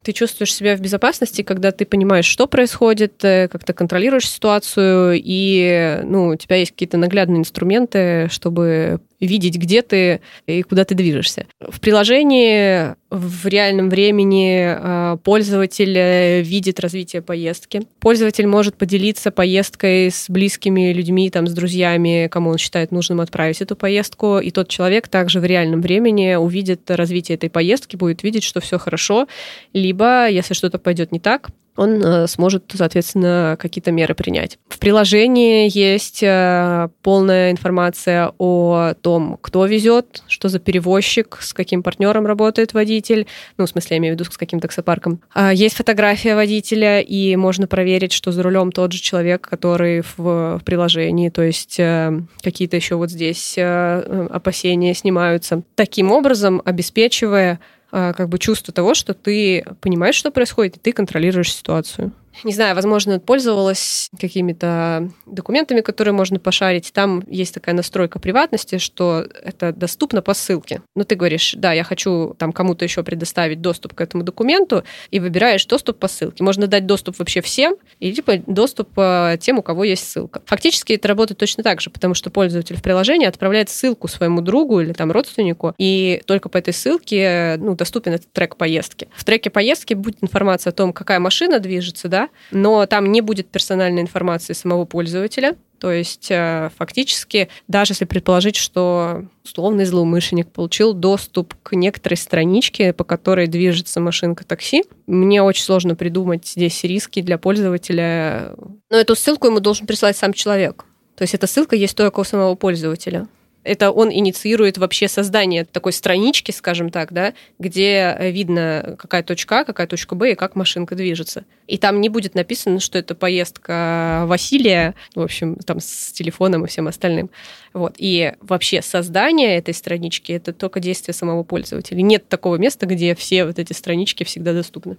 Ты 0.02 0.12
чувствуешь 0.12 0.54
себя 0.54 0.76
в 0.76 0.80
безопасности, 0.80 1.42
когда 1.42 1.72
ты 1.72 1.84
понимаешь, 1.84 2.26
что 2.26 2.46
происходит, 2.46 3.24
э, 3.24 3.48
как 3.48 3.64
ты 3.64 3.72
контролируешь 3.72 4.30
ситуацию, 4.30 5.14
и 5.16 6.00
ну, 6.04 6.28
у 6.28 6.36
тебя 6.36 6.56
есть 6.56 6.70
какие-то 6.70 6.96
наглядные 6.96 7.40
инструменты, 7.40 8.28
чтобы 8.30 9.00
видеть, 9.20 9.56
где 9.56 9.82
ты 9.82 10.20
и 10.46 10.62
куда 10.62 10.84
ты 10.84 10.94
движешься. 10.94 11.46
В 11.60 11.80
приложении 11.80 12.94
в 13.10 13.46
реальном 13.46 13.88
времени 13.88 14.64
а, 14.66 15.16
пользователь 15.18 16.42
видит 16.42 16.80
развитие 16.80 17.22
поездки. 17.22 17.82
Пользователь 18.00 18.46
может 18.46 18.76
поделиться 18.76 19.30
поездкой 19.30 20.10
с 20.10 20.28
близкими 20.28 20.92
людьми, 20.92 21.30
там, 21.30 21.46
с 21.46 21.52
друзьями, 21.52 22.28
кому 22.30 22.50
он 22.50 22.58
считает 22.58 22.92
нужным 22.92 23.20
отправить 23.20 23.62
эту 23.62 23.76
поездку, 23.76 24.38
и 24.38 24.50
тот 24.50 24.68
человек 24.68 25.08
также 25.08 25.40
в 25.40 25.44
реальном 25.44 25.80
времени 25.80 26.34
увидит 26.34 26.90
развитие 26.90 27.36
этой 27.36 27.50
поездки, 27.50 27.96
будет 27.96 28.22
видеть, 28.22 28.42
что 28.42 28.60
все 28.60 28.78
хорошо, 28.78 29.28
либо, 29.72 30.28
если 30.28 30.54
что-то 30.54 30.78
пойдет 30.78 31.12
не 31.12 31.20
так, 31.20 31.48
он 31.76 32.02
э, 32.02 32.26
сможет, 32.26 32.64
соответственно, 32.74 33.56
какие-то 33.58 33.92
меры 33.92 34.14
принять. 34.14 34.58
В 34.68 34.78
приложении 34.78 35.68
есть 35.72 36.22
э, 36.22 36.88
полная 37.02 37.50
информация 37.50 38.32
о 38.38 38.94
том, 39.00 39.38
кто 39.40 39.66
везет, 39.66 40.22
что 40.26 40.48
за 40.48 40.58
перевозчик, 40.58 41.38
с 41.40 41.52
каким 41.52 41.82
партнером 41.82 42.26
работает 42.26 42.72
водитель, 42.72 43.26
ну, 43.58 43.66
в 43.66 43.68
смысле, 43.68 43.96
я 43.96 43.98
имею 43.98 44.14
в 44.14 44.20
виду, 44.20 44.30
с 44.30 44.36
каким 44.36 44.60
таксопарком. 44.60 45.20
А, 45.34 45.52
есть 45.52 45.76
фотография 45.76 46.34
водителя, 46.34 47.00
и 47.00 47.36
можно 47.36 47.66
проверить, 47.66 48.12
что 48.12 48.32
за 48.32 48.42
рулем 48.42 48.72
тот 48.72 48.92
же 48.92 49.00
человек, 49.00 49.46
который 49.48 50.02
в, 50.16 50.60
приложении, 50.64 51.28
то 51.28 51.42
есть 51.42 51.78
э, 51.78 52.20
какие-то 52.42 52.76
еще 52.76 52.96
вот 52.96 53.10
здесь 53.10 53.56
опасения 53.58 54.94
снимаются. 54.94 55.62
Таким 55.74 56.10
образом, 56.10 56.62
обеспечивая 56.64 57.60
как 57.90 58.28
бы 58.28 58.38
чувство 58.38 58.74
того, 58.74 58.94
что 58.94 59.14
ты 59.14 59.64
понимаешь, 59.80 60.16
что 60.16 60.30
происходит, 60.30 60.76
и 60.76 60.80
ты 60.80 60.92
контролируешь 60.92 61.54
ситуацию 61.54 62.12
не 62.44 62.52
знаю, 62.52 62.74
возможно, 62.74 63.18
пользовалась 63.20 64.10
какими-то 64.18 65.10
документами, 65.26 65.80
которые 65.80 66.14
можно 66.14 66.38
пошарить. 66.38 66.92
Там 66.92 67.22
есть 67.28 67.54
такая 67.54 67.74
настройка 67.74 68.18
приватности, 68.18 68.78
что 68.78 69.24
это 69.42 69.72
доступно 69.72 70.22
по 70.22 70.34
ссылке. 70.34 70.82
Но 70.94 71.04
ты 71.04 71.14
говоришь, 71.14 71.54
да, 71.56 71.72
я 71.72 71.84
хочу 71.84 72.34
там 72.38 72.52
кому-то 72.52 72.84
еще 72.84 73.02
предоставить 73.02 73.60
доступ 73.60 73.94
к 73.94 74.00
этому 74.00 74.22
документу, 74.22 74.84
и 75.10 75.20
выбираешь 75.20 75.64
доступ 75.66 75.98
по 75.98 76.08
ссылке. 76.08 76.42
Можно 76.42 76.66
дать 76.66 76.86
доступ 76.86 77.18
вообще 77.18 77.40
всем, 77.40 77.76
и 78.00 78.12
типа 78.12 78.38
доступ 78.46 78.90
э, 78.96 79.36
тем, 79.40 79.58
у 79.58 79.62
кого 79.62 79.84
есть 79.84 80.08
ссылка. 80.08 80.42
Фактически 80.46 80.94
это 80.94 81.08
работает 81.08 81.38
точно 81.38 81.62
так 81.62 81.80
же, 81.80 81.90
потому 81.90 82.14
что 82.14 82.30
пользователь 82.30 82.76
в 82.76 82.82
приложении 82.82 83.26
отправляет 83.26 83.68
ссылку 83.68 84.08
своему 84.08 84.40
другу 84.40 84.80
или 84.80 84.92
там 84.92 85.10
родственнику, 85.12 85.74
и 85.78 86.22
только 86.26 86.48
по 86.48 86.58
этой 86.58 86.74
ссылке 86.74 87.56
ну, 87.58 87.74
доступен 87.74 88.12
этот 88.12 88.32
трек 88.32 88.56
поездки. 88.56 89.08
В 89.14 89.24
треке 89.24 89.50
поездки 89.50 89.94
будет 89.94 90.18
информация 90.22 90.70
о 90.70 90.74
том, 90.74 90.92
какая 90.92 91.20
машина 91.20 91.58
движется, 91.60 92.08
да, 92.08 92.25
но 92.50 92.86
там 92.86 93.10
не 93.12 93.20
будет 93.20 93.48
персональной 93.48 94.02
информации 94.02 94.52
самого 94.52 94.84
пользователя. 94.84 95.56
То 95.78 95.92
есть 95.92 96.30
э, 96.30 96.70
фактически, 96.78 97.48
даже 97.68 97.92
если 97.92 98.06
предположить, 98.06 98.56
что 98.56 99.26
условный 99.44 99.84
злоумышленник 99.84 100.50
получил 100.50 100.94
доступ 100.94 101.54
к 101.62 101.76
некоторой 101.76 102.16
страничке, 102.16 102.92
по 102.92 103.04
которой 103.04 103.46
движется 103.46 104.00
машинка 104.00 104.44
такси, 104.44 104.84
мне 105.06 105.42
очень 105.42 105.64
сложно 105.64 105.94
придумать 105.94 106.46
здесь 106.46 106.82
риски 106.82 107.20
для 107.20 107.36
пользователя. 107.36 108.54
Но 108.90 108.96
эту 108.96 109.14
ссылку 109.14 109.48
ему 109.48 109.60
должен 109.60 109.86
прислать 109.86 110.16
сам 110.16 110.32
человек. 110.32 110.86
То 111.14 111.22
есть 111.22 111.34
эта 111.34 111.46
ссылка 111.46 111.76
есть 111.76 111.96
только 111.96 112.20
у 112.20 112.24
самого 112.24 112.54
пользователя 112.54 113.26
это 113.66 113.90
он 113.90 114.12
инициирует 114.12 114.78
вообще 114.78 115.08
создание 115.08 115.64
такой 115.64 115.92
странички, 115.92 116.50
скажем 116.52 116.90
так, 116.90 117.12
да, 117.12 117.34
где 117.58 118.16
видно, 118.20 118.96
какая 118.98 119.22
точка 119.22 119.60
А, 119.60 119.64
какая 119.64 119.86
точка 119.86 120.14
Б 120.14 120.32
и 120.32 120.34
как 120.34 120.56
машинка 120.56 120.94
движется. 120.94 121.44
И 121.66 121.78
там 121.78 122.00
не 122.00 122.08
будет 122.08 122.34
написано, 122.34 122.80
что 122.80 122.98
это 122.98 123.14
поездка 123.14 124.24
Василия, 124.26 124.94
в 125.14 125.20
общем, 125.20 125.56
там 125.56 125.80
с 125.80 126.12
телефоном 126.12 126.64
и 126.64 126.68
всем 126.68 126.88
остальным. 126.88 127.30
Вот. 127.72 127.96
И 127.98 128.34
вообще 128.40 128.82
создание 128.82 129.56
этой 129.56 129.74
странички— 129.74 130.32
это 130.32 130.52
только 130.52 130.80
действие 130.80 131.14
самого 131.14 131.42
пользователя. 131.42 132.00
Нет 132.00 132.28
такого 132.28 132.56
места, 132.56 132.86
где 132.86 133.14
все 133.14 133.44
вот 133.44 133.58
эти 133.58 133.72
странички 133.72 134.24
всегда 134.24 134.52
доступны. 134.52 134.96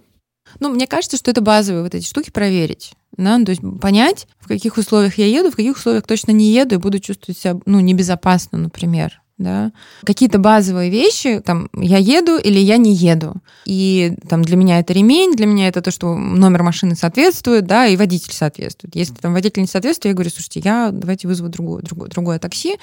Ну, 0.60 0.70
мне 0.70 0.86
кажется, 0.86 1.16
что 1.16 1.30
это 1.30 1.40
базовые 1.40 1.82
вот 1.82 1.94
эти 1.94 2.06
штуки 2.06 2.30
проверить. 2.30 2.92
Да? 3.16 3.38
Ну, 3.38 3.44
то 3.44 3.50
есть 3.50 3.62
понять, 3.80 4.26
в 4.38 4.48
каких 4.48 4.76
условиях 4.76 5.18
я 5.18 5.26
еду, 5.26 5.50
в 5.50 5.56
каких 5.56 5.76
условиях 5.76 6.06
точно 6.06 6.32
не 6.32 6.52
еду 6.52 6.76
и 6.76 6.78
буду 6.78 6.98
чувствовать 6.98 7.38
себя 7.38 7.58
ну, 7.66 7.80
небезопасно, 7.80 8.58
например. 8.58 9.20
Да? 9.38 9.70
Какие-то 10.04 10.38
базовые 10.38 10.90
вещи, 10.90 11.40
там, 11.40 11.70
я 11.72 11.98
еду 11.98 12.38
или 12.38 12.58
я 12.58 12.76
не 12.76 12.92
еду. 12.92 13.34
И 13.64 14.14
там 14.28 14.42
для 14.42 14.56
меня 14.56 14.80
это 14.80 14.92
ремень, 14.92 15.36
для 15.36 15.46
меня 15.46 15.68
это 15.68 15.80
то, 15.80 15.92
что 15.92 16.16
номер 16.16 16.64
машины 16.64 16.96
соответствует, 16.96 17.64
да, 17.64 17.86
и 17.86 17.96
водитель 17.96 18.32
соответствует. 18.32 18.96
Если 18.96 19.14
там 19.14 19.32
водитель 19.32 19.62
не 19.62 19.68
соответствует, 19.68 20.12
я 20.12 20.14
говорю, 20.16 20.30
слушайте, 20.30 20.60
я 20.64 20.90
давайте 20.92 21.28
вызову 21.28 21.48
другое, 21.48 21.82
другое, 21.82 22.08
другое 22.08 22.38
такси, 22.40 22.78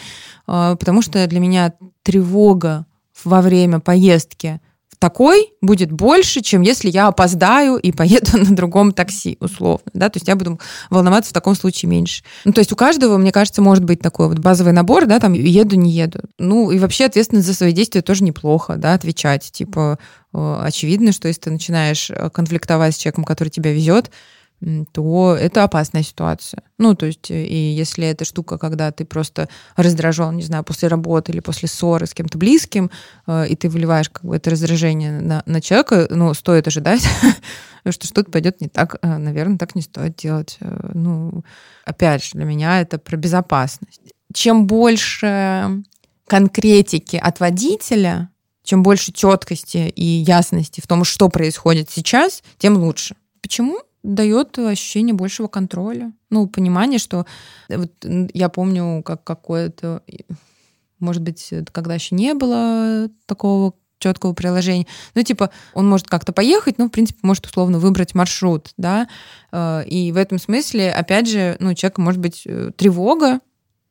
а, 0.47 0.77
потому 0.77 1.01
что 1.01 1.27
для 1.27 1.41
меня 1.41 1.73
тревога 2.03 2.85
во 3.25 3.41
время 3.41 3.81
поездки 3.81 4.61
такой 4.99 5.53
будет 5.61 5.91
больше, 5.91 6.41
чем 6.41 6.61
если 6.61 6.89
я 6.89 7.07
опоздаю 7.07 7.77
и 7.77 7.91
поеду 7.91 8.37
на 8.37 8.55
другом 8.55 8.91
такси, 8.91 9.37
условно. 9.39 9.91
Да? 9.93 10.09
То 10.09 10.17
есть 10.17 10.27
я 10.27 10.35
буду 10.35 10.59
волноваться 10.89 11.31
в 11.31 11.33
таком 11.33 11.55
случае 11.55 11.89
меньше. 11.89 12.23
Ну, 12.43 12.53
то 12.53 12.59
есть 12.59 12.71
у 12.71 12.75
каждого, 12.75 13.17
мне 13.17 13.31
кажется, 13.31 13.61
может 13.61 13.83
быть 13.83 13.99
такой 13.99 14.27
вот 14.27 14.39
базовый 14.39 14.73
набор, 14.73 15.05
да, 15.05 15.19
там 15.19 15.33
еду, 15.33 15.75
не 15.75 15.91
еду. 15.91 16.19
Ну, 16.39 16.71
и 16.71 16.79
вообще 16.79 17.05
ответственность 17.05 17.47
за 17.47 17.53
свои 17.53 17.71
действия 17.71 18.01
тоже 18.01 18.23
неплохо, 18.23 18.75
да, 18.77 18.93
отвечать. 18.93 19.51
Типа, 19.51 19.99
э, 20.33 20.61
очевидно, 20.63 21.11
что 21.11 21.27
если 21.27 21.41
ты 21.41 21.51
начинаешь 21.51 22.09
э, 22.09 22.29
конфликтовать 22.29 22.95
с 22.95 22.97
человеком, 22.97 23.23
который 23.23 23.49
тебя 23.49 23.71
везет, 23.71 24.11
то 24.91 25.37
это 25.39 25.63
опасная 25.63 26.03
ситуация. 26.03 26.63
Ну, 26.77 26.95
то 26.95 27.05
есть, 27.05 27.29
э, 27.29 27.45
и 27.45 27.55
если 27.55 28.07
эта 28.07 28.25
штука, 28.25 28.57
когда 28.57 28.91
ты 28.91 29.05
просто 29.05 29.47
раздражен, 29.75 30.35
не 30.35 30.43
знаю, 30.43 30.63
после 30.63 30.87
работы 30.87 31.31
или 31.31 31.39
после 31.39 31.67
ссоры 31.69 32.07
с 32.07 32.13
кем-то 32.13 32.37
близким, 32.37 32.89
э, 33.27 33.47
и 33.47 33.55
ты 33.55 33.69
выливаешь 33.69 34.09
как 34.09 34.25
бы 34.25 34.35
это 34.35 34.49
раздражение 34.49 35.11
на, 35.21 35.43
на 35.45 35.61
человека, 35.61 36.07
ну, 36.09 36.33
стоит 36.33 36.67
ожидать, 36.67 37.07
что 37.89 38.07
что-то 38.07 38.31
пойдет 38.31 38.59
не 38.61 38.67
так. 38.67 38.97
Э, 39.01 39.17
Наверное, 39.17 39.57
так 39.57 39.75
не 39.75 39.81
стоит 39.81 40.15
делать. 40.15 40.57
Ну, 40.93 41.43
опять 41.85 42.23
же, 42.23 42.31
для 42.33 42.45
меня 42.45 42.81
это 42.81 42.97
про 42.97 43.17
безопасность. 43.17 44.01
Чем 44.33 44.67
больше 44.67 45.83
конкретики 46.27 47.15
от 47.17 47.39
водителя, 47.39 48.29
чем 48.63 48.81
больше 48.81 49.11
четкости 49.11 49.93
и 49.95 50.03
ясности 50.03 50.81
в 50.81 50.87
том, 50.87 51.03
что 51.03 51.29
происходит 51.29 51.91
сейчас, 51.91 52.41
тем 52.57 52.77
лучше. 52.77 53.15
Почему? 53.41 53.79
Дает 54.05 54.57
ощущение 54.59 55.13
большего 55.13 55.47
контроля. 55.47 56.13
Ну, 56.29 56.47
понимание, 56.47 56.99
что 56.99 57.25
вот 57.69 57.91
я 58.33 58.49
помню, 58.49 59.03
как 59.03 59.23
какое-то, 59.23 60.03
может 60.99 61.21
быть, 61.21 61.53
когда 61.71 61.95
еще 61.95 62.15
не 62.15 62.33
было 62.33 63.09
такого 63.25 63.73
четкого 63.99 64.33
приложения. 64.33 64.85
Ну, 65.15 65.23
типа, 65.23 65.49
он 65.73 65.89
может 65.89 66.07
как-то 66.07 66.33
поехать, 66.33 66.77
ну, 66.77 66.87
в 66.87 66.91
принципе, 66.91 67.19
может 67.23 67.45
условно 67.45 67.79
выбрать 67.79 68.13
маршрут, 68.13 68.73
да, 68.77 69.07
э, 69.51 69.83
и 69.87 70.11
в 70.11 70.17
этом 70.17 70.37
смысле, 70.37 70.91
опять 70.91 71.27
же, 71.27 71.55
ну, 71.59 71.71
у 71.71 71.73
человека 71.73 72.01
может 72.01 72.21
быть 72.21 72.43
э, 72.45 72.71
тревога, 72.75 73.39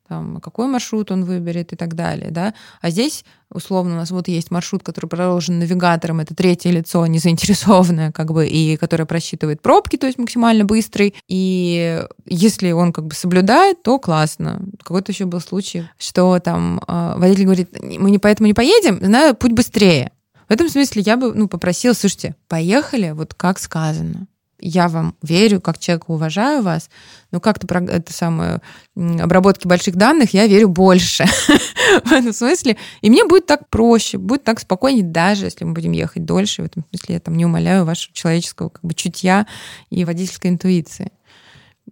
там, 0.08 0.40
какой 0.40 0.66
маршрут 0.66 1.10
он 1.10 1.24
выберет 1.24 1.72
и 1.72 1.76
так 1.76 1.94
далее, 1.94 2.30
да. 2.30 2.54
А 2.80 2.90
здесь, 2.90 3.24
условно, 3.50 3.94
у 3.94 3.96
нас 3.96 4.10
вот 4.10 4.28
есть 4.28 4.50
маршрут, 4.50 4.82
который 4.82 5.06
проложен 5.06 5.58
навигатором, 5.58 6.20
это 6.20 6.34
третье 6.34 6.70
лицо, 6.70 7.06
не 7.06 7.18
заинтересованное, 7.18 8.12
как 8.12 8.32
бы, 8.32 8.46
и 8.46 8.76
которое 8.76 9.06
просчитывает 9.06 9.62
пробки, 9.62 9.96
то 9.96 10.06
есть 10.06 10.18
максимально 10.18 10.64
быстрый. 10.64 11.14
И 11.26 12.04
если 12.26 12.72
он 12.72 12.92
как 12.92 13.06
бы 13.06 13.14
соблюдает, 13.14 13.82
то 13.82 13.98
классно. 13.98 14.62
Какой-то 14.82 15.12
еще 15.12 15.24
был 15.24 15.40
случай, 15.40 15.84
что 15.98 16.38
там 16.38 16.80
э, 16.86 17.14
водитель 17.16 17.44
говорит, 17.44 17.70
мы 17.80 18.10
не 18.10 18.18
поэтому 18.18 18.46
не 18.46 18.54
поедем, 18.54 18.98
знаю 19.02 19.34
путь 19.34 19.52
быстрее. 19.52 20.12
В 20.48 20.52
этом 20.52 20.68
смысле 20.68 21.02
я 21.02 21.16
бы 21.16 21.32
ну, 21.34 21.48
попросила, 21.48 21.94
слушайте, 21.94 22.36
поехали, 22.48 23.12
вот 23.12 23.34
как 23.34 23.58
сказано. 23.58 24.26
Я 24.58 24.88
вам 24.88 25.14
верю, 25.22 25.60
как 25.60 25.78
человек 25.78 26.08
уважаю 26.08 26.62
вас, 26.62 26.90
но 27.30 27.40
как-то 27.40 27.66
про 27.66 27.82
это 27.84 28.12
самое 28.12 28.60
обработки 28.94 29.66
больших 29.66 29.96
данных 29.96 30.34
я 30.34 30.46
верю 30.46 30.68
больше 30.68 31.24
в 32.04 32.12
этом 32.12 32.32
смысле. 32.32 32.76
И 33.00 33.10
мне 33.10 33.24
будет 33.24 33.46
так 33.46 33.68
проще, 33.68 34.18
будет 34.18 34.44
так 34.44 34.60
спокойнее, 34.60 35.04
даже 35.04 35.46
если 35.46 35.64
мы 35.64 35.72
будем 35.72 35.92
ехать 35.92 36.24
дольше. 36.24 36.62
В 36.62 36.66
этом 36.66 36.84
смысле 36.90 37.14
я 37.14 37.20
там 37.20 37.36
не 37.36 37.44
умоляю 37.44 37.84
вашего 37.84 38.14
человеческого 38.14 38.68
как 38.68 38.82
бы 38.82 38.94
чутья 38.94 39.46
и 39.90 40.04
водительской 40.04 40.50
интуиции. 40.50 41.12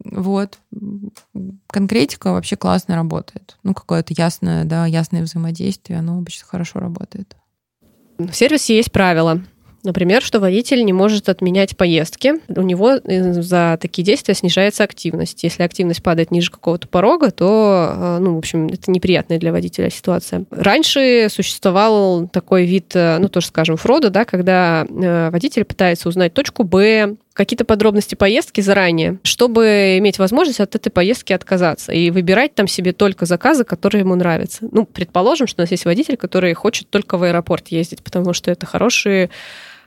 Вот. 0.04 0.58
Конкретика 1.66 2.32
вообще 2.32 2.56
классно 2.56 2.96
работает. 2.96 3.58
Ну, 3.62 3.74
какое-то 3.74 4.14
ясное, 4.16 4.64
да, 4.64 4.86
ясное 4.86 5.22
взаимодействие, 5.22 5.98
оно 5.98 6.18
обычно 6.18 6.46
хорошо 6.46 6.80
работает. 6.80 7.36
В 8.18 8.32
сервисе 8.32 8.76
есть 8.76 8.92
правила. 8.92 9.42
Например, 9.84 10.22
что 10.22 10.38
водитель 10.38 10.84
не 10.84 10.92
может 10.92 11.28
отменять 11.28 11.76
поездки. 11.76 12.34
У 12.48 12.62
него 12.62 12.92
э, 12.92 13.32
за 13.32 13.78
такие 13.80 14.04
действия 14.04 14.34
снижается 14.34 14.84
активность. 14.84 15.42
Если 15.42 15.64
активность 15.64 16.02
падает 16.02 16.30
ниже 16.30 16.50
какого-то 16.50 16.86
порога, 16.86 17.32
то, 17.32 17.92
э, 17.94 18.18
ну, 18.20 18.36
в 18.36 18.38
общем, 18.38 18.68
это 18.68 18.90
неприятная 18.90 19.38
для 19.38 19.50
водителя 19.50 19.90
ситуация. 19.90 20.44
Раньше 20.50 21.26
существовал 21.30 22.28
такой 22.28 22.64
вид, 22.64 22.92
э, 22.94 23.18
ну, 23.18 23.28
тоже, 23.28 23.48
скажем, 23.48 23.76
фрода, 23.76 24.10
да, 24.10 24.24
когда 24.24 24.86
водитель 24.88 25.64
пытается 25.64 26.08
узнать 26.08 26.32
точку 26.32 26.64
Б, 26.64 27.16
какие-то 27.32 27.64
подробности 27.64 28.14
поездки 28.14 28.60
заранее, 28.60 29.18
чтобы 29.22 29.96
иметь 29.98 30.18
возможность 30.18 30.60
от 30.60 30.74
этой 30.74 30.90
поездки 30.90 31.32
отказаться 31.32 31.92
и 31.92 32.10
выбирать 32.10 32.54
там 32.54 32.68
себе 32.68 32.92
только 32.92 33.26
заказы, 33.26 33.64
которые 33.64 34.00
ему 34.00 34.14
нравятся. 34.14 34.68
Ну, 34.70 34.84
предположим, 34.84 35.46
что 35.46 35.62
у 35.62 35.62
нас 35.62 35.70
есть 35.70 35.84
водитель, 35.84 36.16
который 36.16 36.52
хочет 36.54 36.88
только 36.90 37.16
в 37.16 37.22
аэропорт 37.22 37.68
ездить, 37.68 38.02
потому 38.02 38.32
что 38.32 38.50
это 38.50 38.66
хорошие 38.66 39.30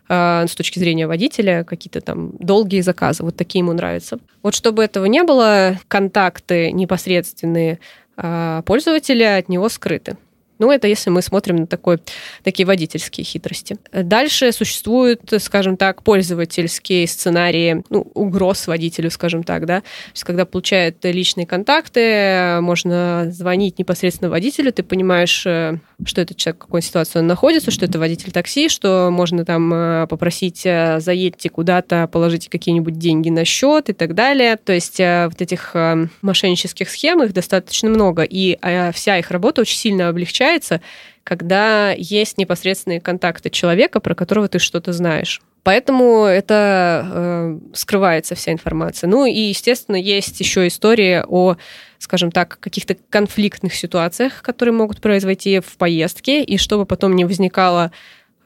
а, 0.08 0.46
с 0.48 0.56
точки 0.56 0.80
зрения 0.80 1.08
водителя, 1.08 1.64
какие-то 1.64 2.02
там 2.02 2.32
долгие 2.40 2.82
заказы. 2.82 3.24
Вот 3.24 3.36
такие 3.36 3.60
ему 3.60 3.74
нравятся. 3.74 4.20
Вот 4.44 4.54
чтобы 4.54 4.84
этого 4.84 5.06
не 5.06 5.24
было, 5.24 5.80
контакты 5.88 6.72
непосредственные 6.72 7.80
а, 8.18 8.62
пользователя 8.64 9.38
от 9.38 9.50
него 9.50 9.70
скрыты. 9.70 10.18
Ну, 10.58 10.72
это 10.72 10.88
если 10.88 11.10
мы 11.10 11.22
смотрим 11.22 11.58
на 11.58 11.68
такой, 11.68 12.00
такие 12.44 12.66
водительские 12.66 13.26
хитрости. 13.26 13.78
Дальше 13.92 14.52
существуют, 14.52 15.22
скажем 15.40 15.76
так, 15.76 16.02
пользовательские 16.04 17.08
сценарии, 17.08 17.84
ну, 17.90 18.10
угроз 18.14 18.68
водителю, 18.68 19.12
скажем 19.12 19.44
так, 19.44 19.66
да. 19.66 19.82
То 19.82 20.12
есть, 20.14 20.24
когда 20.24 20.46
получают 20.46 21.04
личные 21.04 21.46
контакты, 21.46 22.60
можно 22.62 23.28
звонить 23.32 23.80
непосредственно 23.80 24.30
водителю, 24.30 24.72
ты 24.72 24.84
понимаешь, 24.84 25.46
э, 25.46 25.78
что 26.06 26.22
этот 26.22 26.38
человек, 26.38 26.64
в 26.64 26.66
какой 26.68 26.82
ситуации 26.82 27.20
он 27.20 27.28
находится, 27.28 27.72
что 27.72 27.86
это 27.86 28.00
водитель 28.00 28.32
такси, 28.32 28.70
что 28.70 29.10
можно 29.12 29.44
там 29.44 29.74
э, 29.74 30.08
попросить 30.08 30.66
э, 30.66 31.00
заедьте 31.02 31.50
куда-то, 31.50 32.08
положите 32.08 32.50
какие-нибудь 32.50 32.98
деньги 32.98 33.30
на 33.30 33.44
счет 33.44 33.90
и 33.90 33.94
так 33.94 34.14
далее. 34.14 34.56
То 34.56 34.72
есть 34.72 35.00
вот 35.00 35.42
этих 35.42 35.76
мошеннических 36.22 36.90
схем 36.90 37.24
их 37.24 37.34
достаточно 37.34 37.90
много, 37.90 38.24
и 38.24 38.58
вся 38.94 39.18
их 39.18 39.32
работа 39.32 39.62
очень 39.62 39.78
сильно 39.78 40.08
облегчает 40.08 40.45
получается, 40.46 40.82
когда 41.24 41.92
есть 41.92 42.38
непосредственные 42.38 43.02
контакты 43.02 43.50
человека, 43.50 44.00
про 44.00 44.14
которого 44.14 44.48
ты 44.48 44.60
что-то 44.60 44.94
знаешь. 44.94 45.42
Поэтому 45.64 46.26
это 46.26 47.08
э, 47.12 47.60
скрывается 47.74 48.36
вся 48.36 48.52
информация. 48.52 49.08
Ну 49.08 49.26
и, 49.26 49.40
естественно, 49.40 49.96
есть 49.96 50.40
еще 50.40 50.68
история 50.68 51.26
о, 51.28 51.56
скажем 51.98 52.32
так, 52.32 52.60
каких-то 52.60 52.96
конфликтных 53.10 53.74
ситуациях, 53.74 54.44
которые 54.44 54.74
могут 54.74 55.02
произойти 55.02 55.60
в 55.60 55.78
поездке, 55.78 56.44
и 56.44 56.58
чтобы 56.60 56.86
потом 56.86 57.16
не 57.16 57.26
возникало, 57.26 57.92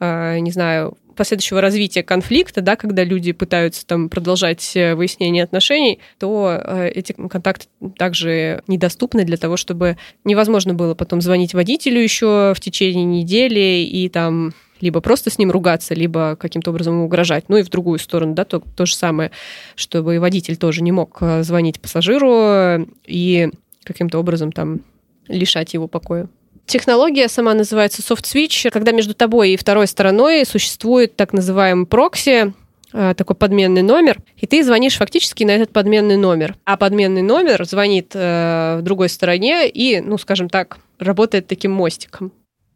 э, 0.00 0.38
не 0.38 0.50
знаю, 0.50 0.96
последующего 1.16 1.60
развития 1.60 2.02
конфликта, 2.02 2.60
да, 2.60 2.76
когда 2.76 3.04
люди 3.04 3.32
пытаются 3.32 3.86
там 3.86 4.08
продолжать 4.08 4.76
э, 4.76 4.94
выяснение 4.94 5.44
отношений, 5.44 6.00
то 6.18 6.60
э, 6.62 6.90
эти 6.94 7.12
контакты 7.12 7.66
также 7.96 8.62
недоступны 8.66 9.24
для 9.24 9.36
того, 9.36 9.56
чтобы 9.56 9.96
невозможно 10.24 10.74
было 10.74 10.94
потом 10.94 11.20
звонить 11.20 11.54
водителю 11.54 12.00
еще 12.00 12.52
в 12.56 12.60
течение 12.60 13.04
недели 13.04 13.84
и 13.84 14.08
там 14.08 14.52
либо 14.80 15.00
просто 15.00 15.30
с 15.30 15.38
ним 15.38 15.50
ругаться, 15.50 15.94
либо 15.94 16.36
каким-то 16.36 16.70
образом 16.70 17.00
угрожать. 17.00 17.48
Ну 17.48 17.58
и 17.58 17.62
в 17.62 17.68
другую 17.68 17.98
сторону, 17.98 18.34
да, 18.34 18.44
то, 18.44 18.60
то 18.60 18.86
же 18.86 18.94
самое, 18.94 19.30
чтобы 19.74 20.18
водитель 20.18 20.56
тоже 20.56 20.82
не 20.82 20.92
мог 20.92 21.18
э, 21.20 21.42
звонить 21.42 21.80
пассажиру 21.80 22.86
и 23.06 23.50
каким-то 23.84 24.18
образом 24.18 24.52
там 24.52 24.80
лишать 25.28 25.74
его 25.74 25.86
покоя. 25.88 26.28
Технология 26.66 27.28
сама 27.28 27.54
называется 27.54 28.02
soft 28.02 28.24
switch, 28.24 28.70
когда 28.70 28.92
между 28.92 29.14
тобой 29.14 29.50
и 29.50 29.56
второй 29.56 29.86
стороной 29.86 30.44
существует 30.46 31.16
так 31.16 31.32
называемый 31.32 31.86
прокси, 31.86 32.52
э, 32.92 33.14
такой 33.16 33.36
подменный 33.36 33.82
номер, 33.82 34.18
и 34.36 34.46
ты 34.46 34.62
звонишь 34.62 34.96
фактически 34.96 35.44
на 35.44 35.50
этот 35.50 35.72
подменный 35.72 36.16
номер. 36.16 36.56
А 36.64 36.76
подменный 36.76 37.22
номер 37.22 37.64
звонит 37.64 38.12
э, 38.14 38.76
в 38.78 38.82
другой 38.82 39.08
стороне 39.08 39.68
и, 39.68 40.00
ну, 40.00 40.16
скажем 40.18 40.48
так, 40.48 40.78
работает 40.98 41.48
таким 41.48 41.72
мостиком. 41.72 42.32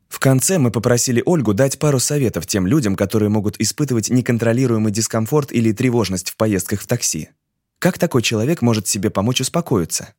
В 0.08 0.20
конце 0.20 0.58
мы 0.58 0.70
попросили 0.70 1.22
Ольгу 1.26 1.54
дать 1.54 1.78
пару 1.78 1.98
советов 1.98 2.46
тем 2.46 2.68
людям, 2.68 2.94
которые 2.94 3.30
могут 3.30 3.60
испытывать 3.60 4.10
неконтролируемый 4.10 4.92
дискомфорт 4.92 5.50
или 5.50 5.72
тревожность 5.72 6.30
в 6.30 6.36
поездках 6.36 6.80
в 6.82 6.86
такси. 6.86 7.30
Как 7.80 7.98
такой 7.98 8.22
человек 8.22 8.62
может 8.62 8.86
себе 8.86 9.10
помочь 9.10 9.40
успокоиться? 9.40 10.14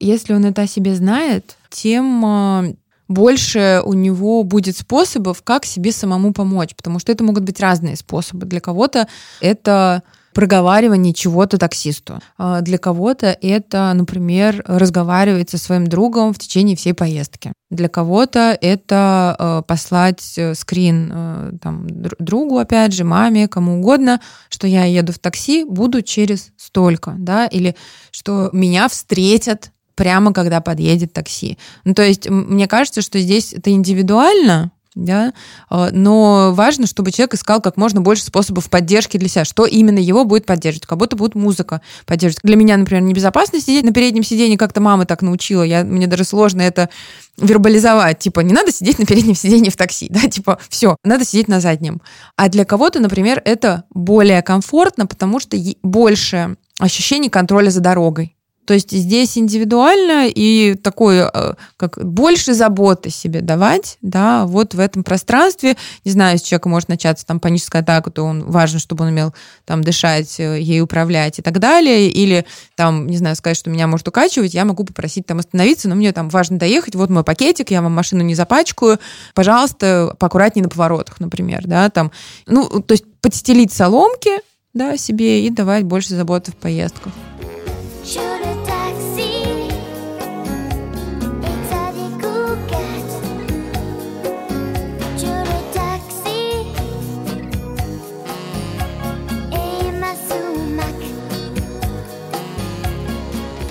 Если 0.00 0.32
он 0.32 0.44
это 0.46 0.62
о 0.62 0.66
себе 0.66 0.94
знает, 0.94 1.56
тем 1.70 2.24
э, 2.24 2.74
больше 3.10 3.82
у 3.84 3.92
него 3.92 4.44
будет 4.44 4.76
способов, 4.76 5.42
как 5.42 5.66
себе 5.66 5.90
самому 5.90 6.32
помочь, 6.32 6.76
потому 6.76 7.00
что 7.00 7.10
это 7.10 7.24
могут 7.24 7.42
быть 7.42 7.58
разные 7.58 7.96
способы. 7.96 8.46
Для 8.46 8.60
кого-то 8.60 9.08
это 9.40 10.04
проговаривание 10.32 11.12
чего-то 11.12 11.58
таксисту. 11.58 12.20
А 12.38 12.60
для 12.60 12.78
кого-то 12.78 13.36
это, 13.42 13.92
например, 13.94 14.62
разговаривать 14.64 15.50
со 15.50 15.58
своим 15.58 15.88
другом 15.88 16.32
в 16.32 16.38
течение 16.38 16.76
всей 16.76 16.94
поездки. 16.94 17.52
Для 17.68 17.88
кого-то 17.88 18.56
это 18.60 19.36
э, 19.36 19.62
послать 19.66 20.34
э, 20.36 20.54
скрин 20.54 21.10
э, 21.12 21.52
там, 21.60 21.88
другу, 21.90 22.58
опять 22.58 22.92
же, 22.92 23.02
маме, 23.02 23.48
кому 23.48 23.78
угодно, 23.78 24.20
что 24.50 24.68
я 24.68 24.84
еду 24.84 25.12
в 25.12 25.18
такси, 25.18 25.64
буду 25.64 26.02
через 26.02 26.52
столько, 26.56 27.16
да, 27.18 27.46
или 27.46 27.74
что 28.12 28.50
меня 28.52 28.88
встретят 28.88 29.72
прямо 30.00 30.32
когда 30.32 30.62
подъедет 30.62 31.12
такси. 31.12 31.58
Ну, 31.84 31.92
то 31.92 32.00
есть, 32.00 32.26
мне 32.26 32.66
кажется, 32.66 33.02
что 33.02 33.18
здесь 33.18 33.52
это 33.52 33.70
индивидуально, 33.70 34.72
да, 34.94 35.34
а, 35.68 35.90
но 35.92 36.54
важно, 36.54 36.86
чтобы 36.86 37.12
человек 37.12 37.34
искал 37.34 37.60
как 37.60 37.76
можно 37.76 38.00
больше 38.00 38.24
способов 38.24 38.70
поддержки 38.70 39.18
для 39.18 39.28
себя, 39.28 39.44
что 39.44 39.66
именно 39.66 39.98
его 39.98 40.24
будет 40.24 40.46
поддерживать, 40.46 40.86
как 40.86 40.96
будто 40.96 41.16
будет 41.16 41.34
музыка 41.34 41.82
поддерживать. 42.06 42.42
Для 42.44 42.56
меня, 42.56 42.78
например, 42.78 43.02
небезопасно 43.02 43.60
сидеть 43.60 43.84
на 43.84 43.92
переднем 43.92 44.22
сиденье, 44.22 44.56
как-то 44.56 44.80
мама 44.80 45.04
так 45.04 45.20
научила, 45.20 45.62
я, 45.62 45.84
мне 45.84 46.06
даже 46.06 46.24
сложно 46.24 46.62
это 46.62 46.88
вербализовать, 47.36 48.20
типа, 48.20 48.40
не 48.40 48.54
надо 48.54 48.72
сидеть 48.72 48.98
на 48.98 49.04
переднем 49.04 49.34
сиденье 49.34 49.70
в 49.70 49.76
такси, 49.76 50.08
да, 50.08 50.30
типа, 50.30 50.58
все, 50.70 50.96
надо 51.04 51.26
сидеть 51.26 51.48
на 51.48 51.60
заднем. 51.60 52.00
А 52.36 52.48
для 52.48 52.64
кого-то, 52.64 53.00
например, 53.00 53.42
это 53.44 53.84
более 53.90 54.40
комфортно, 54.40 55.06
потому 55.06 55.40
что 55.40 55.58
больше 55.82 56.56
ощущений 56.78 57.28
контроля 57.28 57.68
за 57.68 57.80
дорогой. 57.80 58.34
То 58.66 58.74
есть 58.74 58.92
здесь 58.92 59.36
индивидуально 59.36 60.28
и 60.28 60.74
такое, 60.74 61.30
э, 61.32 61.54
как 61.76 61.98
больше 62.04 62.54
заботы 62.54 63.10
себе 63.10 63.40
давать, 63.40 63.98
да, 64.00 64.46
вот 64.46 64.74
в 64.74 64.78
этом 64.78 65.02
пространстве. 65.02 65.76
Не 66.04 66.12
знаю, 66.12 66.34
если 66.34 66.46
человека 66.46 66.68
может 66.68 66.88
начаться 66.88 67.26
там 67.26 67.40
паническая 67.40 67.82
атака, 67.82 68.10
то 68.10 68.22
он 68.22 68.44
важно, 68.44 68.78
чтобы 68.78 69.04
он 69.04 69.10
умел 69.10 69.34
там 69.64 69.82
дышать, 69.82 70.38
э, 70.38 70.60
ей 70.60 70.82
управлять 70.82 71.38
и 71.38 71.42
так 71.42 71.58
далее. 71.58 72.08
Или 72.10 72.46
там, 72.76 73.06
не 73.06 73.16
знаю, 73.16 73.34
сказать, 73.34 73.56
что 73.56 73.70
меня 73.70 73.86
может 73.86 74.06
укачивать, 74.06 74.54
я 74.54 74.64
могу 74.64 74.84
попросить 74.84 75.26
там 75.26 75.38
остановиться, 75.40 75.88
но 75.88 75.94
мне 75.94 76.12
там 76.12 76.28
важно 76.28 76.58
доехать, 76.58 76.94
вот 76.94 77.10
мой 77.10 77.24
пакетик, 77.24 77.70
я 77.70 77.82
вам 77.82 77.92
машину 77.92 78.22
не 78.22 78.34
запачкаю, 78.34 79.00
пожалуйста, 79.34 80.14
поаккуратнее 80.18 80.64
на 80.64 80.70
поворотах, 80.70 81.18
например, 81.18 81.62
да, 81.66 81.90
там. 81.90 82.12
Ну, 82.46 82.68
то 82.80 82.92
есть 82.92 83.04
подстелить 83.20 83.72
соломки, 83.72 84.30
да, 84.74 84.96
себе 84.96 85.46
и 85.46 85.50
давать 85.50 85.84
больше 85.84 86.14
заботы 86.14 86.52
в 86.52 86.56
поездках. 86.56 87.12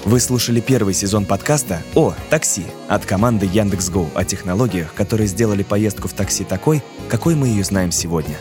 Вы 0.09 0.19
слушали 0.19 0.59
первый 0.59 0.95
сезон 0.95 1.23
подкаста 1.23 1.83
«О, 1.93 2.15
такси» 2.31 2.65
от 2.87 3.05
команды 3.05 3.45
Яндекс.Го 3.45 4.09
о 4.15 4.25
технологиях, 4.25 4.91
которые 4.95 5.27
сделали 5.27 5.61
поездку 5.61 6.07
в 6.07 6.13
такси 6.13 6.43
такой, 6.43 6.81
какой 7.09 7.35
мы 7.35 7.47
ее 7.47 7.63
знаем 7.63 7.91
сегодня. 7.91 8.35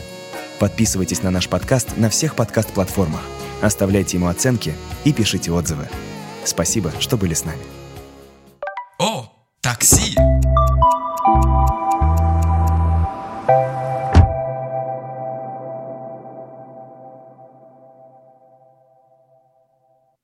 Подписывайтесь 0.59 1.22
на 1.22 1.31
наш 1.31 1.46
подкаст 1.46 1.98
на 1.98 2.09
всех 2.09 2.37
подкаст-платформах, 2.37 3.20
оставляйте 3.61 4.16
ему 4.16 4.28
оценки 4.28 4.74
и 5.04 5.12
пишите 5.12 5.52
отзывы. 5.52 5.90
Спасибо, 6.42 6.90
что 7.00 7.18
были 7.18 7.35
с 7.35 7.44
нами. 7.44 7.61